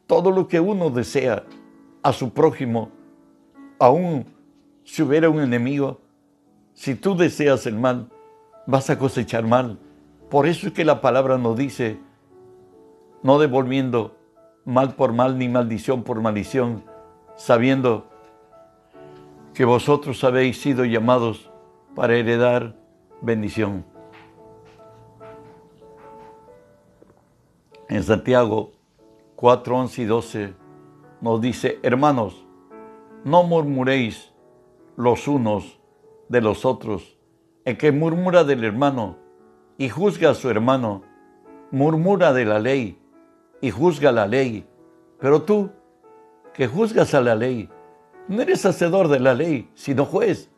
todo 0.07 0.31
lo 0.31 0.47
que 0.47 0.59
uno 0.59 0.89
desea 0.89 1.45
a 2.01 2.11
su 2.11 2.33
prójimo, 2.33 2.89
aun 3.77 4.25
si 4.83 5.03
hubiera 5.03 5.29
un 5.29 5.41
enemigo, 5.41 6.01
si 6.73 6.95
tú 6.95 7.15
deseas 7.15 7.67
el 7.67 7.75
mal, 7.75 8.09
vas 8.65 8.89
a 8.89 8.97
cosechar 8.97 9.45
mal. 9.45 9.79
Por 10.29 10.47
eso 10.47 10.67
es 10.67 10.73
que 10.73 10.85
la 10.85 11.01
palabra 11.01 11.37
nos 11.37 11.57
dice, 11.57 11.99
no 13.23 13.39
devolviendo 13.39 14.17
mal 14.65 14.95
por 14.95 15.13
mal 15.13 15.37
ni 15.37 15.49
maldición 15.49 16.03
por 16.03 16.21
maldición, 16.21 16.83
sabiendo 17.35 18.07
que 19.53 19.65
vosotros 19.65 20.23
habéis 20.23 20.61
sido 20.61 20.85
llamados 20.85 21.51
para 21.95 22.15
heredar 22.15 22.75
bendición. 23.21 23.85
En 27.89 28.03
Santiago 28.03 28.71
4, 29.35 29.77
11 29.77 30.01
y 30.01 30.05
12 30.05 30.53
nos 31.19 31.41
dice, 31.41 31.79
hermanos, 31.83 32.45
no 33.25 33.43
murmuréis 33.43 34.31
los 34.95 35.27
unos 35.27 35.79
de 36.29 36.41
los 36.41 36.63
otros. 36.63 37.17
El 37.63 37.77
que 37.77 37.91
murmura 37.91 38.43
del 38.43 38.63
hermano 38.63 39.17
y 39.77 39.89
juzga 39.89 40.31
a 40.31 40.33
su 40.33 40.49
hermano, 40.49 41.03
murmura 41.69 42.33
de 42.33 42.45
la 42.45 42.59
ley 42.59 42.99
y 43.61 43.69
juzga 43.69 44.11
la 44.11 44.25
ley. 44.25 44.67
Pero 45.19 45.43
tú, 45.43 45.69
que 46.53 46.67
juzgas 46.67 47.13
a 47.13 47.21
la 47.21 47.35
ley, 47.35 47.69
no 48.27 48.41
eres 48.41 48.65
hacedor 48.65 49.09
de 49.09 49.19
la 49.19 49.35
ley, 49.35 49.69
sino 49.75 50.05
juez. 50.05 50.49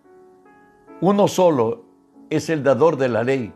Uno 1.02 1.28
solo 1.28 1.84
es 2.30 2.50
el 2.50 2.64
dador 2.64 2.96
de 2.96 3.10
la 3.10 3.24
ley, 3.24 3.54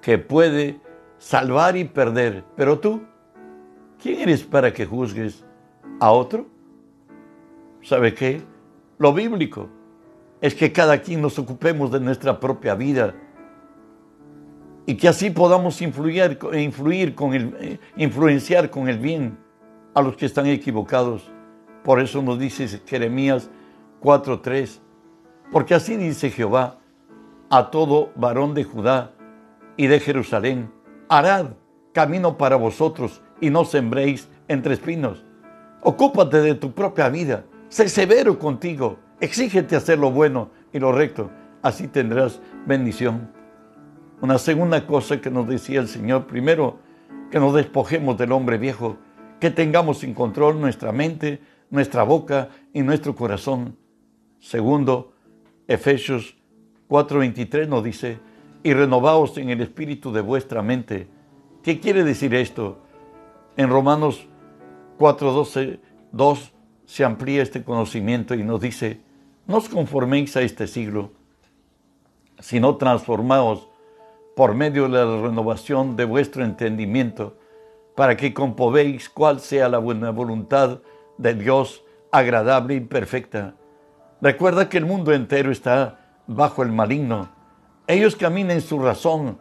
que 0.00 0.16
puede 0.16 0.80
salvar 1.18 1.76
y 1.76 1.84
perder. 1.84 2.44
Pero 2.56 2.78
tú, 2.78 3.02
¿quién 4.00 4.20
eres 4.20 4.42
para 4.42 4.72
que 4.72 4.86
juzgues 4.86 5.44
a 6.00 6.12
otro? 6.12 6.46
¿Sabe 7.82 8.14
qué? 8.14 8.42
Lo 8.98 9.12
bíblico 9.12 9.68
es 10.40 10.54
que 10.54 10.72
cada 10.72 11.00
quien 11.00 11.20
nos 11.20 11.38
ocupemos 11.38 11.90
de 11.90 12.00
nuestra 12.00 12.40
propia 12.40 12.74
vida 12.74 13.14
y 14.86 14.96
que 14.96 15.08
así 15.08 15.30
podamos 15.30 15.80
influir, 15.82 16.38
influir 16.54 17.14
con 17.14 17.34
el, 17.34 17.56
eh, 17.60 17.78
influenciar 17.96 18.70
con 18.70 18.88
el 18.88 18.98
bien 18.98 19.38
a 19.94 20.02
los 20.02 20.16
que 20.16 20.26
están 20.26 20.46
equivocados. 20.46 21.30
Por 21.84 22.00
eso 22.00 22.22
nos 22.22 22.38
dice 22.38 22.66
Jeremías 22.86 23.50
4.3. 24.02 24.80
Porque 25.52 25.74
así 25.74 25.96
dice 25.96 26.30
Jehová 26.30 26.78
a 27.50 27.70
todo 27.70 28.10
varón 28.14 28.54
de 28.54 28.64
Judá 28.64 29.12
y 29.76 29.88
de 29.88 29.98
Jerusalén, 30.00 30.70
harad 31.08 31.46
camino 31.92 32.38
para 32.38 32.56
vosotros 32.56 33.22
y 33.40 33.50
no 33.50 33.64
sembréis 33.64 34.28
entre 34.46 34.74
espinos. 34.74 35.24
Ocúpate 35.82 36.40
de 36.40 36.54
tu 36.54 36.72
propia 36.72 37.08
vida, 37.08 37.44
sé 37.68 37.88
severo 37.88 38.38
contigo, 38.38 38.98
exígete 39.20 39.76
hacer 39.76 39.98
lo 39.98 40.10
bueno 40.10 40.50
y 40.72 40.78
lo 40.78 40.92
recto, 40.92 41.30
así 41.62 41.88
tendrás 41.88 42.40
bendición. 42.66 43.30
Una 44.20 44.38
segunda 44.38 44.86
cosa 44.86 45.20
que 45.20 45.30
nos 45.30 45.48
decía 45.48 45.80
el 45.80 45.88
Señor, 45.88 46.26
primero, 46.26 46.78
que 47.30 47.38
nos 47.38 47.54
despojemos 47.54 48.18
del 48.18 48.32
hombre 48.32 48.58
viejo, 48.58 48.98
que 49.38 49.50
tengamos 49.50 49.98
sin 49.98 50.14
control 50.14 50.60
nuestra 50.60 50.92
mente, 50.92 51.40
nuestra 51.70 52.02
boca 52.02 52.48
y 52.72 52.82
nuestro 52.82 53.14
corazón. 53.14 53.76
Segundo, 54.40 55.14
Efesios 55.66 56.36
4:23 56.88 57.68
nos 57.68 57.84
dice, 57.84 58.18
y 58.62 58.74
renovaos 58.74 59.38
en 59.38 59.48
el 59.50 59.60
espíritu 59.60 60.12
de 60.12 60.20
vuestra 60.20 60.62
mente. 60.62 61.08
¿Qué 61.62 61.80
quiere 61.80 62.04
decir 62.04 62.34
esto? 62.34 62.82
En 63.56 63.70
Romanos 63.70 64.26
4:12 64.98 65.80
2 66.12 66.52
se 66.84 67.04
amplía 67.04 67.42
este 67.42 67.62
conocimiento 67.62 68.34
y 68.34 68.42
nos 68.42 68.60
dice, 68.60 69.00
no 69.50 69.56
os 69.56 69.68
conforméis 69.68 70.36
a 70.36 70.42
este 70.42 70.68
siglo, 70.68 71.10
sino 72.38 72.76
transformaos 72.76 73.66
por 74.36 74.54
medio 74.54 74.84
de 74.84 74.90
la 74.90 75.20
renovación 75.20 75.96
de 75.96 76.04
vuestro 76.04 76.44
entendimiento, 76.44 77.36
para 77.96 78.16
que 78.16 78.32
comprobéis 78.32 79.10
cuál 79.10 79.40
sea 79.40 79.68
la 79.68 79.78
buena 79.78 80.10
voluntad 80.10 80.78
de 81.18 81.34
Dios 81.34 81.82
agradable 82.12 82.76
y 82.76 82.80
perfecta. 82.80 83.54
Recuerda 84.22 84.68
que 84.68 84.78
el 84.78 84.86
mundo 84.86 85.12
entero 85.12 85.50
está 85.50 85.98
bajo 86.28 86.62
el 86.62 86.70
maligno. 86.70 87.28
Ellos 87.88 88.14
caminan 88.14 88.52
en 88.52 88.60
su 88.60 88.78
razón 88.78 89.40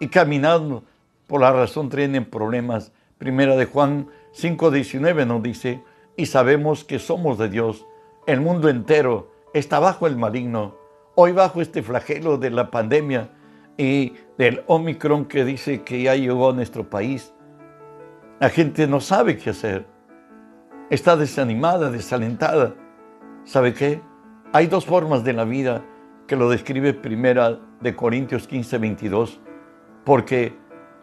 y 0.00 0.08
caminando 0.08 0.82
por 1.26 1.42
la 1.42 1.52
razón 1.52 1.90
tienen 1.90 2.24
problemas. 2.24 2.90
Primera 3.18 3.54
de 3.54 3.66
Juan 3.66 4.08
5:19 4.32 5.26
nos 5.26 5.42
dice, 5.42 5.82
y 6.16 6.24
sabemos 6.24 6.84
que 6.84 6.98
somos 6.98 7.36
de 7.36 7.50
Dios. 7.50 7.84
El 8.26 8.40
mundo 8.40 8.68
entero 8.68 9.30
está 9.54 9.78
bajo 9.78 10.08
el 10.08 10.16
maligno. 10.16 10.74
Hoy 11.14 11.30
bajo 11.30 11.60
este 11.62 11.80
flagelo 11.80 12.38
de 12.38 12.50
la 12.50 12.72
pandemia 12.72 13.30
y 13.76 14.14
del 14.36 14.64
Omicron 14.66 15.26
que 15.26 15.44
dice 15.44 15.82
que 15.82 16.02
ya 16.02 16.16
llegó 16.16 16.50
a 16.50 16.52
nuestro 16.52 16.90
país. 16.90 17.32
La 18.40 18.50
gente 18.50 18.88
no 18.88 19.00
sabe 19.00 19.38
qué 19.38 19.50
hacer. 19.50 19.86
Está 20.90 21.16
desanimada, 21.16 21.88
desalentada. 21.88 22.74
¿Sabe 23.44 23.72
qué? 23.74 24.02
Hay 24.52 24.66
dos 24.66 24.86
formas 24.86 25.22
de 25.22 25.32
la 25.32 25.44
vida 25.44 25.84
que 26.26 26.34
lo 26.34 26.50
describe 26.50 26.94
primera 26.94 27.60
de 27.80 27.94
Corintios 27.94 28.48
15, 28.48 28.78
22. 28.78 29.40
Porque 30.04 30.58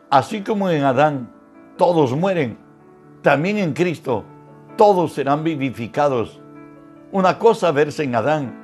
así 0.10 0.42
como 0.44 0.70
en 0.70 0.84
Adán 0.84 1.34
todos 1.78 2.12
mueren, 2.18 2.58
también 3.22 3.60
en 3.60 3.72
Cristo 3.72 4.26
todos 4.76 5.14
serán 5.14 5.46
vivificados. 5.46 6.43
Una 7.14 7.38
cosa 7.38 7.72
verse 7.72 8.02
en 8.02 8.16
Adán. 8.16 8.56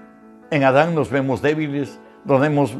En 0.49 0.63
Adán 0.63 0.95
nos 0.95 1.12
vemos 1.12 1.43
débiles, 1.43 1.99
nos 2.25 2.41
vemos 2.41 2.75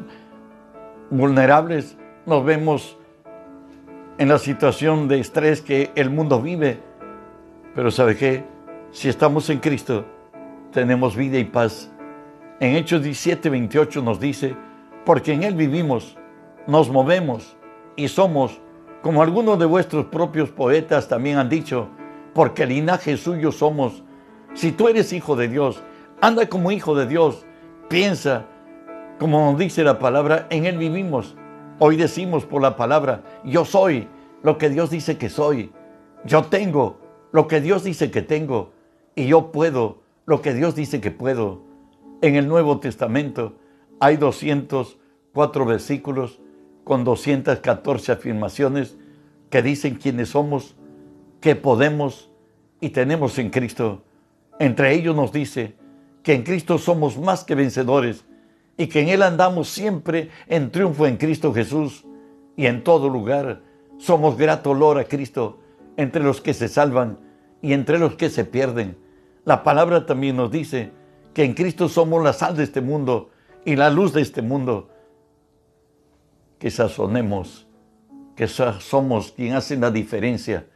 vulnerables, 1.12 1.96
nos 2.26 2.44
vemos 2.44 2.98
en 4.18 4.30
la 4.30 4.40
situación 4.40 5.08
de 5.08 5.20
estrés 5.20 5.62
que 5.62 5.92
el 5.94 6.10
mundo 6.10 6.42
vive. 6.42 6.80
Pero 7.76 7.92
¿sabe 7.92 8.18
qué? 8.18 8.44
Si 8.90 9.10
estamos 9.10 9.48
en 9.52 9.60
Cristo, 9.60 10.08
tenemos 10.72 11.16
vida 11.16 11.38
y 11.38 11.44
paz. 11.44 11.92
En 12.60 12.76
Hechos 12.76 13.04
17, 13.04 13.52
28 13.52 14.02
nos 14.02 14.20
dice, 14.20 14.56
porque 15.06 15.34
en 15.34 15.44
Él 15.44 15.54
vivimos, 15.54 16.18
nos 16.66 16.90
movemos 16.90 17.56
y 17.96 18.08
somos, 18.08 18.60
como 19.04 19.22
algunos 19.22 19.60
de 19.60 19.68
vuestros 19.68 20.08
propios 20.08 20.50
poetas 20.50 21.08
también 21.08 21.38
han 21.38 21.48
dicho, 21.48 21.90
porque 22.34 22.66
linaje 22.66 23.18
suyo 23.18 23.52
somos. 23.52 24.04
Si 24.54 24.72
tú 24.72 24.88
eres 24.88 25.14
hijo 25.14 25.36
de 25.36 25.48
Dios, 25.48 25.84
anda 26.22 26.48
como 26.50 26.72
hijo 26.72 26.96
de 26.96 27.08
Dios, 27.08 27.46
piensa, 27.88 28.46
como 29.20 29.56
dice 29.58 29.84
la 29.84 30.00
palabra, 30.00 30.48
en 30.50 30.66
Él 30.66 30.78
vivimos. 30.78 31.36
Hoy 31.80 31.96
decimos 31.96 32.46
por 32.46 32.62
la 32.62 32.76
palabra, 32.76 33.24
yo 33.44 33.64
soy 33.64 34.08
lo 34.44 34.58
que 34.58 34.70
Dios 34.70 34.90
dice 34.90 35.18
que 35.18 35.30
soy. 35.30 35.72
Yo 36.26 36.44
tengo 36.46 37.00
lo 37.32 37.48
que 37.48 37.62
Dios 37.62 37.84
dice 37.84 38.12
que 38.12 38.22
tengo. 38.22 38.72
Y 39.16 39.28
yo 39.28 39.52
puedo 39.52 40.02
lo 40.26 40.42
que 40.42 40.54
Dios 40.54 40.76
dice 40.76 41.00
que 41.00 41.12
puedo. 41.12 41.62
En 42.22 42.36
el 42.36 42.48
Nuevo 42.48 42.80
Testamento 42.80 43.54
hay 44.00 44.18
204 44.18 45.66
versículos 45.66 46.42
con 46.84 47.04
214 47.04 48.12
afirmaciones 48.12 48.98
que 49.50 49.62
dicen 49.62 49.96
quiénes 49.96 50.30
somos, 50.30 50.76
que 51.40 51.56
podemos 51.56 52.30
y 52.82 52.90
tenemos 52.90 53.38
en 53.40 53.50
Cristo. 53.50 54.04
Entre 54.60 54.94
ellos 54.94 55.16
nos 55.16 55.32
dice 55.32 55.76
que 56.22 56.34
en 56.34 56.44
Cristo 56.44 56.78
somos 56.78 57.18
más 57.18 57.46
que 57.46 57.56
vencedores 57.56 58.26
y 58.78 58.88
que 58.88 59.02
en 59.02 59.08
Él 59.08 59.24
andamos 59.24 59.70
siempre 59.70 60.30
en 60.48 60.70
triunfo 60.70 61.08
en 61.08 61.18
Cristo 61.18 61.54
Jesús 61.54 62.06
y 62.58 62.66
en 62.66 62.84
todo 62.84 63.10
lugar. 63.10 63.62
Somos 63.98 64.38
grato 64.38 64.72
olor 64.72 65.00
a 65.00 65.06
Cristo 65.06 65.60
entre 65.96 66.24
los 66.24 66.42
que 66.42 66.54
se 66.54 66.68
salvan 66.68 67.20
y 67.62 67.74
entre 67.74 68.00
los 68.00 68.16
que 68.16 68.30
se 68.30 68.46
pierden. 68.46 68.98
La 69.46 69.64
palabra 69.64 70.06
también 70.06 70.36
nos 70.36 70.52
dice 70.52 70.92
que 71.34 71.44
en 71.44 71.54
Cristo 71.54 71.88
somos 71.88 72.22
la 72.24 72.34
sal 72.34 72.58
de 72.58 72.64
este 72.64 72.82
mundo 72.82 73.30
y 73.66 73.78
la 73.78 73.90
luz 73.90 74.14
de 74.14 74.22
este 74.22 74.42
mundo. 74.42 74.90
Que 76.58 76.70
sazonemos, 76.70 77.68
que 78.36 78.48
somos 78.48 79.32
quien 79.32 79.54
hace 79.54 79.78
la 79.78 79.92
diferencia. 79.92 80.68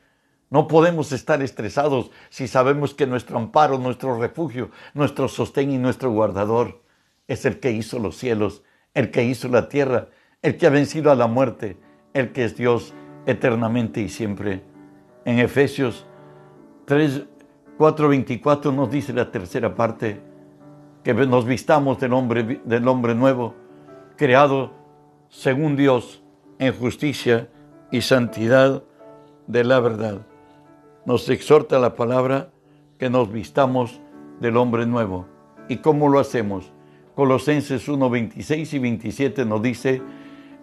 No 0.54 0.68
podemos 0.68 1.12
estar 1.12 1.42
estresados 1.42 2.12
si 2.30 2.48
sabemos 2.48 2.94
que 2.94 3.08
nuestro 3.08 3.40
amparo, 3.40 3.80
nuestro 3.80 4.20
refugio, 4.20 4.70
nuestro 4.94 5.28
sostén 5.28 5.72
y 5.72 5.80
nuestro 5.80 6.12
guardador 6.12 6.84
es 7.28 7.46
el 7.46 7.60
que 7.60 7.72
hizo 7.72 7.98
los 7.98 8.18
cielos, 8.18 8.62
el 8.94 9.10
que 9.10 9.24
hizo 9.24 9.48
la 9.48 9.68
tierra, 9.68 10.10
el 10.44 10.58
que 10.58 10.68
ha 10.68 10.70
vencido 10.70 11.10
a 11.10 11.16
la 11.16 11.26
muerte, 11.26 11.80
el 12.14 12.34
que 12.34 12.44
es 12.44 12.56
Dios 12.56 12.94
eternamente 13.26 14.00
y 14.02 14.10
siempre. 14.10 14.62
En 15.26 15.40
Efesios 15.40 16.06
3, 16.86 17.24
4, 17.80 18.10
24 18.10 18.72
nos 18.72 18.92
dice 18.92 19.12
la 19.12 19.32
tercera 19.32 19.74
parte, 19.74 20.22
que 21.04 21.16
nos 21.16 21.46
vistamos 21.46 22.00
del 22.00 22.14
hombre, 22.14 22.62
del 22.64 22.88
hombre 22.88 23.16
nuevo, 23.16 23.56
creado 24.18 24.72
según 25.30 25.76
Dios 25.76 26.22
en 26.60 26.78
justicia 26.78 27.50
y 27.90 28.02
santidad 28.02 28.84
de 29.48 29.64
la 29.64 29.80
verdad. 29.80 30.28
Nos 31.06 31.28
exhorta 31.28 31.80
la 31.80 31.96
palabra 31.96 32.52
que 32.98 33.10
nos 33.10 33.30
vistamos 33.30 34.00
del 34.40 34.56
hombre 34.56 34.86
nuevo. 34.86 35.28
¿Y 35.68 35.78
cómo 35.78 36.08
lo 36.08 36.18
hacemos? 36.18 36.72
Colosenses 37.14 37.90
1, 37.90 38.10
26 38.10 38.74
y 38.74 38.80
27 38.80 39.46
nos 39.46 39.62
dice, 39.62 40.02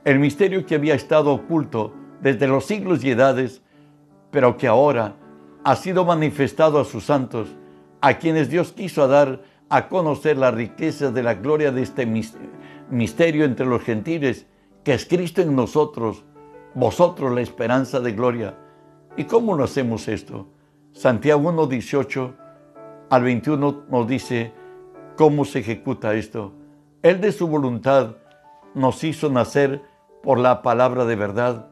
el 0.03 0.19
misterio 0.19 0.65
que 0.65 0.77
había 0.77 0.95
estado 0.95 1.33
oculto 1.33 1.93
desde 2.23 2.49
los 2.49 2.65
siglos 2.65 3.05
y 3.05 3.11
edades, 3.11 3.63
pero 4.31 4.57
que 4.57 4.67
ahora 4.67 5.17
ha 5.63 5.77
sido 5.77 6.07
manifestado 6.07 6.81
a 6.81 6.87
sus 6.87 7.05
santos, 7.05 7.49
a 8.01 8.15
quienes 8.15 8.49
Dios 8.49 8.73
quiso 8.73 9.07
dar 9.09 9.43
a 9.69 9.89
conocer 9.89 10.39
la 10.39 10.51
riqueza 10.51 11.11
de 11.11 11.23
la 11.23 11.35
gloria 11.35 11.71
de 11.71 11.83
este 11.83 12.07
misterio 12.91 13.45
entre 13.45 13.67
los 13.67 13.83
gentiles, 13.83 14.47
que 14.85 14.95
es 14.95 15.05
Cristo 15.05 15.43
en 15.43 15.55
nosotros, 15.55 16.25
vosotros 16.75 17.31
la 17.35 17.43
esperanza 17.43 18.01
de 18.01 18.13
gloria. 18.13 18.57
¿Y 19.17 19.25
cómo 19.25 19.57
lo 19.57 19.65
hacemos 19.65 20.09
esto? 20.09 20.47
Santiago 20.93 21.49
1, 21.49 21.67
18 21.67 22.35
al 23.11 23.23
21 23.23 23.85
nos 23.89 24.07
dice, 24.07 24.53
¿Cómo 25.17 25.45
se 25.45 25.59
ejecuta 25.59 26.15
esto? 26.15 26.53
Él 27.03 27.21
de 27.21 27.33
su 27.33 27.47
voluntad 27.47 28.17
nos 28.73 29.05
hizo 29.05 29.29
nacer 29.29 29.83
por 30.23 30.39
la 30.39 30.63
palabra 30.63 31.05
de 31.05 31.17
verdad, 31.17 31.69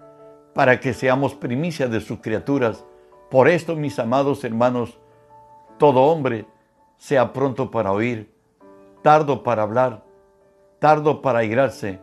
para 0.55 0.81
que 0.81 0.93
seamos 0.93 1.35
primicia 1.35 1.89
de 1.89 2.01
sus 2.01 2.19
criaturas. 2.21 2.85
Por 3.31 3.49
esto, 3.49 3.75
mis 3.77 3.99
amados 3.99 4.45
hermanos, 4.45 4.99
todo 5.79 6.03
hombre 6.03 6.45
sea 6.99 7.33
pronto 7.33 7.71
para 7.71 7.93
oír, 7.93 8.35
tardo 9.03 9.43
para 9.43 9.63
hablar, 9.63 10.05
tardo 10.79 11.23
para 11.23 11.45
irarse, 11.45 12.01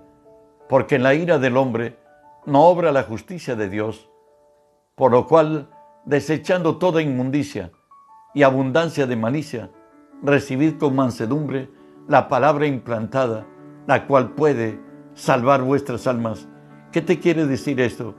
porque 0.67 0.95
en 0.95 1.03
la 1.03 1.13
ira 1.13 1.37
del 1.37 1.57
hombre 1.57 1.97
no 2.45 2.65
obra 2.65 2.91
la 2.91 3.03
justicia 3.03 3.55
de 3.55 3.69
Dios, 3.69 4.09
por 4.95 5.11
lo 5.11 5.27
cual, 5.27 5.69
desechando 6.05 6.77
toda 6.77 7.01
inmundicia 7.01 7.71
y 8.33 8.43
abundancia 8.43 9.05
de 9.05 9.15
malicia, 9.15 9.69
recibid 10.23 10.77
con 10.77 10.95
mansedumbre 10.95 11.69
la 12.07 12.27
palabra 12.27 12.65
implantada, 12.65 13.45
la 13.87 14.07
cual 14.07 14.33
puede 14.33 14.79
salvar 15.13 15.61
vuestras 15.61 16.07
almas. 16.07 16.47
¿Qué 16.91 17.01
te 17.01 17.19
quiere 17.19 17.45
decir 17.45 17.79
esto? 17.79 18.15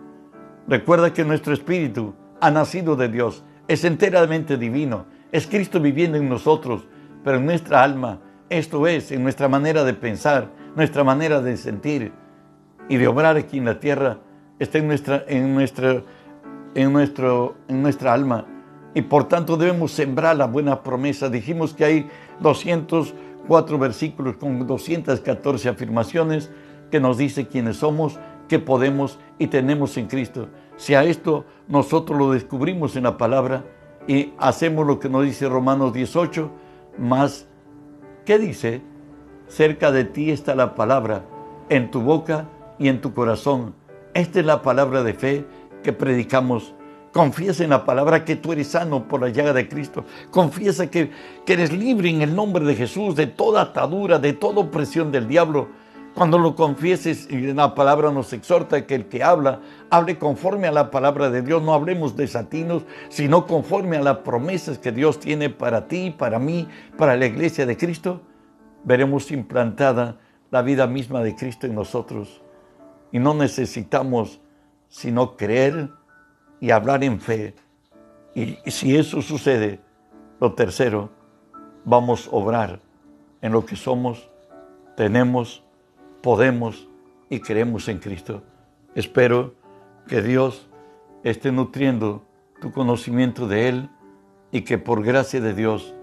Recuerda 0.69 1.13
que 1.13 1.25
nuestro 1.25 1.55
espíritu 1.55 2.15
ha 2.41 2.51
nacido 2.51 2.97
de 2.97 3.09
Dios, 3.09 3.45
es 3.69 3.85
enteramente 3.85 4.57
divino, 4.57 5.07
es 5.33 5.47
Cristo 5.47 5.81
viviendo 5.81 6.19
en 6.19 6.29
nosotros, 6.29 6.87
pero 7.25 7.39
en 7.39 7.47
nuestra 7.47 7.83
alma, 7.83 8.21
esto 8.49 8.87
es, 8.87 9.11
en 9.13 9.23
nuestra 9.23 9.49
manera 9.49 9.85
de 9.85 9.95
pensar, 9.95 10.51
nuestra 10.77 11.05
manera 11.05 11.41
de 11.41 11.57
sentir 11.57 12.13
y 12.89 12.97
de 12.97 13.09
obrar 13.09 13.37
aquí 13.37 13.59
en 13.59 13.65
la 13.65 13.81
tierra, 13.81 14.19
está 14.59 14.79
en 14.79 14.87
nuestra, 14.87 15.25
en 15.27 15.55
nuestra, 15.55 16.03
en 16.77 16.93
nuestro, 16.93 17.57
en 17.69 17.83
nuestra 17.83 18.13
alma. 18.13 18.45
Y 18.95 19.03
por 19.03 19.25
tanto 19.25 19.57
debemos 19.57 19.93
sembrar 19.93 20.37
la 20.37 20.47
buena 20.47 20.83
promesa. 20.83 21.31
Dijimos 21.31 21.75
que 21.75 21.85
hay 21.85 22.09
204 22.41 23.79
versículos 23.79 24.37
con 24.37 24.67
214 24.67 25.71
afirmaciones 25.71 26.51
que 26.91 27.01
nos 27.01 27.17
dice 27.17 27.49
quiénes 27.49 27.79
somos, 27.79 28.19
qué 28.47 28.59
podemos 28.59 29.19
y 29.39 29.47
tenemos 29.49 29.97
en 29.97 30.07
Cristo. 30.07 30.49
Si 30.77 30.95
a 30.95 31.05
esto 31.05 31.47
nosotros 31.67 32.19
lo 32.19 32.31
descubrimos 32.31 32.95
en 32.95 33.05
la 33.05 33.17
palabra 33.17 33.65
y 34.07 34.35
hacemos 34.39 34.87
lo 34.87 35.01
que 35.01 35.09
nos 35.09 35.25
dice 35.25 35.49
Romanos 35.49 35.95
18, 35.95 36.51
más, 36.99 37.47
¿qué 38.27 38.39
dice? 38.39 38.83
Cerca 39.49 39.93
de 39.93 40.05
ti 40.05 40.31
está 40.31 40.55
la 40.55 40.75
palabra, 40.75 41.25
en 41.71 41.91
tu 41.91 42.03
boca 42.03 42.49
y 42.79 42.89
en 42.89 43.01
tu 43.01 43.15
corazón. 43.15 43.75
Esta 44.13 44.41
es 44.41 44.47
la 44.47 44.63
palabra 44.63 45.03
de 45.03 45.15
fe 45.15 45.45
que 45.83 45.93
predicamos. 45.93 46.75
Confiesa 47.13 47.65
en 47.65 47.71
la 47.71 47.85
palabra 47.85 48.25
que 48.25 48.37
tú 48.37 48.53
eres 48.53 48.69
sano 48.69 49.09
por 49.09 49.23
la 49.23 49.31
llaga 49.31 49.55
de 49.55 49.69
Cristo. 49.69 50.05
Confiesa 50.31 50.91
que, 50.91 51.11
que 51.47 51.55
eres 51.55 51.73
libre 51.73 52.11
en 52.11 52.21
el 52.21 52.35
nombre 52.35 52.65
de 52.65 52.75
Jesús 52.75 53.17
de 53.17 53.27
toda 53.27 53.63
atadura, 53.63 54.19
de 54.19 54.35
toda 54.35 54.61
opresión 54.61 55.11
del 55.11 55.27
diablo. 55.27 55.69
Cuando 56.17 56.39
lo 56.39 56.55
confieses, 56.55 57.29
la 57.31 57.75
palabra 57.75 58.11
nos 58.11 58.33
exhorta 58.33 58.87
que 58.87 58.95
el 58.95 59.05
que 59.05 59.23
habla, 59.23 59.61
hable 59.91 60.19
conforme 60.19 60.67
a 60.67 60.73
la 60.73 60.91
palabra 60.91 61.29
de 61.29 61.43
Dios. 61.43 61.63
No 61.63 61.75
hablemos 61.75 62.17
de 62.17 62.27
satinos, 62.27 62.85
sino 63.11 63.47
conforme 63.47 63.99
a 63.99 64.03
las 64.03 64.17
promesas 64.19 64.79
que 64.79 64.93
Dios 64.93 65.21
tiene 65.21 65.51
para 65.51 65.89
ti, 65.89 66.15
para 66.17 66.39
mí, 66.39 66.69
para 66.97 67.17
la 67.17 67.27
iglesia 67.27 67.67
de 67.67 67.77
Cristo. 67.77 68.23
Veremos 68.83 69.31
implantada 69.31 70.17
la 70.51 70.63
vida 70.63 70.87
misma 70.87 71.23
de 71.23 71.35
Cristo 71.35 71.67
en 71.67 71.75
nosotros. 71.75 72.41
Y 73.13 73.19
no 73.19 73.35
necesitamos 73.35 74.41
sino 74.89 75.37
creer 75.37 75.91
y 76.61 76.71
hablar 76.71 77.05
en 77.05 77.21
fe. 77.21 77.55
Y, 78.35 78.59
si 78.67 78.97
eso 78.97 79.23
sucede, 79.23 79.81
lo 80.41 80.55
tercero, 80.55 81.11
vamos 81.85 82.29
a 82.29 82.37
obrar 82.37 82.81
en 83.41 83.53
lo 83.53 83.65
que 83.65 83.77
somos, 83.77 84.31
tenemos, 84.97 85.63
podemos 86.23 86.89
y 87.31 87.41
creemos 87.41 87.89
en 87.89 87.99
Cristo. 87.99 88.43
Espero 88.95 89.55
que 90.09 90.23
Dios 90.23 90.69
esté 91.23 91.53
nutriendo 91.53 92.25
tu 92.61 92.73
conocimiento 92.73 93.47
de 93.47 93.69
Él 93.69 93.91
y 94.53 94.63
que 94.63 94.79
por 94.79 95.03
gracia 95.03 95.41
de 95.41 95.55
Dios 95.55 95.95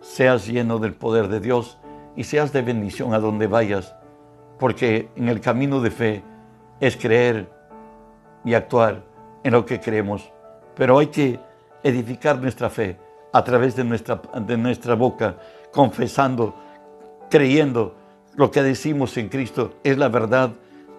seas 0.00 0.46
lleno 0.46 0.78
del 0.78 0.94
poder 0.94 1.28
de 1.28 1.40
Dios 1.40 1.78
y 2.16 2.24
seas 2.24 2.52
de 2.52 2.62
bendición 2.62 3.14
a 3.14 3.18
donde 3.18 3.46
vayas, 3.46 3.94
porque 4.58 5.10
en 5.16 5.28
el 5.28 5.40
camino 5.40 5.80
de 5.80 5.90
fe 5.90 6.22
es 6.80 6.96
creer 6.96 7.50
y 8.44 8.54
actuar 8.54 9.02
en 9.42 9.52
lo 9.52 9.64
que 9.64 9.80
creemos, 9.80 10.32
pero 10.74 10.98
hay 10.98 11.08
que 11.08 11.40
edificar 11.82 12.40
nuestra 12.40 12.70
fe 12.70 12.98
a 13.32 13.44
través 13.44 13.76
de 13.76 13.84
nuestra, 13.84 14.20
de 14.34 14.56
nuestra 14.56 14.94
boca, 14.94 15.36
confesando, 15.72 16.54
creyendo 17.30 17.94
lo 18.36 18.50
que 18.50 18.62
decimos 18.62 19.16
en 19.16 19.28
Cristo 19.28 19.74
es 19.84 19.98
la 19.98 20.08
verdad 20.08 20.52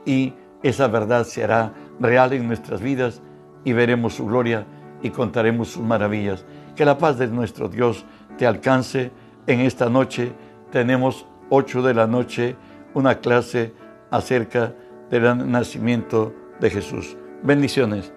y 0.06 0.34
esa 0.64 0.88
verdad 0.88 1.24
se 1.24 1.44
hará 1.44 1.74
real 2.00 2.34
en 2.34 2.48
nuestras 2.48 2.82
vidas 2.82 3.22
y 3.64 3.74
veremos 3.74 4.16
su 4.16 4.26
gloria 4.26 4.66
y 5.02 5.10
contaremos 5.10 5.70
sus 5.70 5.84
maravillas. 5.84 6.46
Que 6.76 6.86
la 6.86 6.98
paz 6.98 7.18
de 7.18 7.28
nuestro 7.28 7.68
Dios 7.68 8.06
te 8.38 8.46
alcance. 8.46 9.12
En 9.48 9.62
esta 9.62 9.90
noche 9.90 10.34
tenemos 10.72 11.26
8 11.50 11.82
de 11.82 11.94
la 11.94 12.06
noche 12.06 12.56
una 12.94 13.20
clase 13.20 13.74
acerca 14.12 14.74
del 15.10 15.50
nacimiento 15.52 16.34
de 16.60 16.70
Jesús. 16.70 17.18
Bendiciones. 17.44 18.12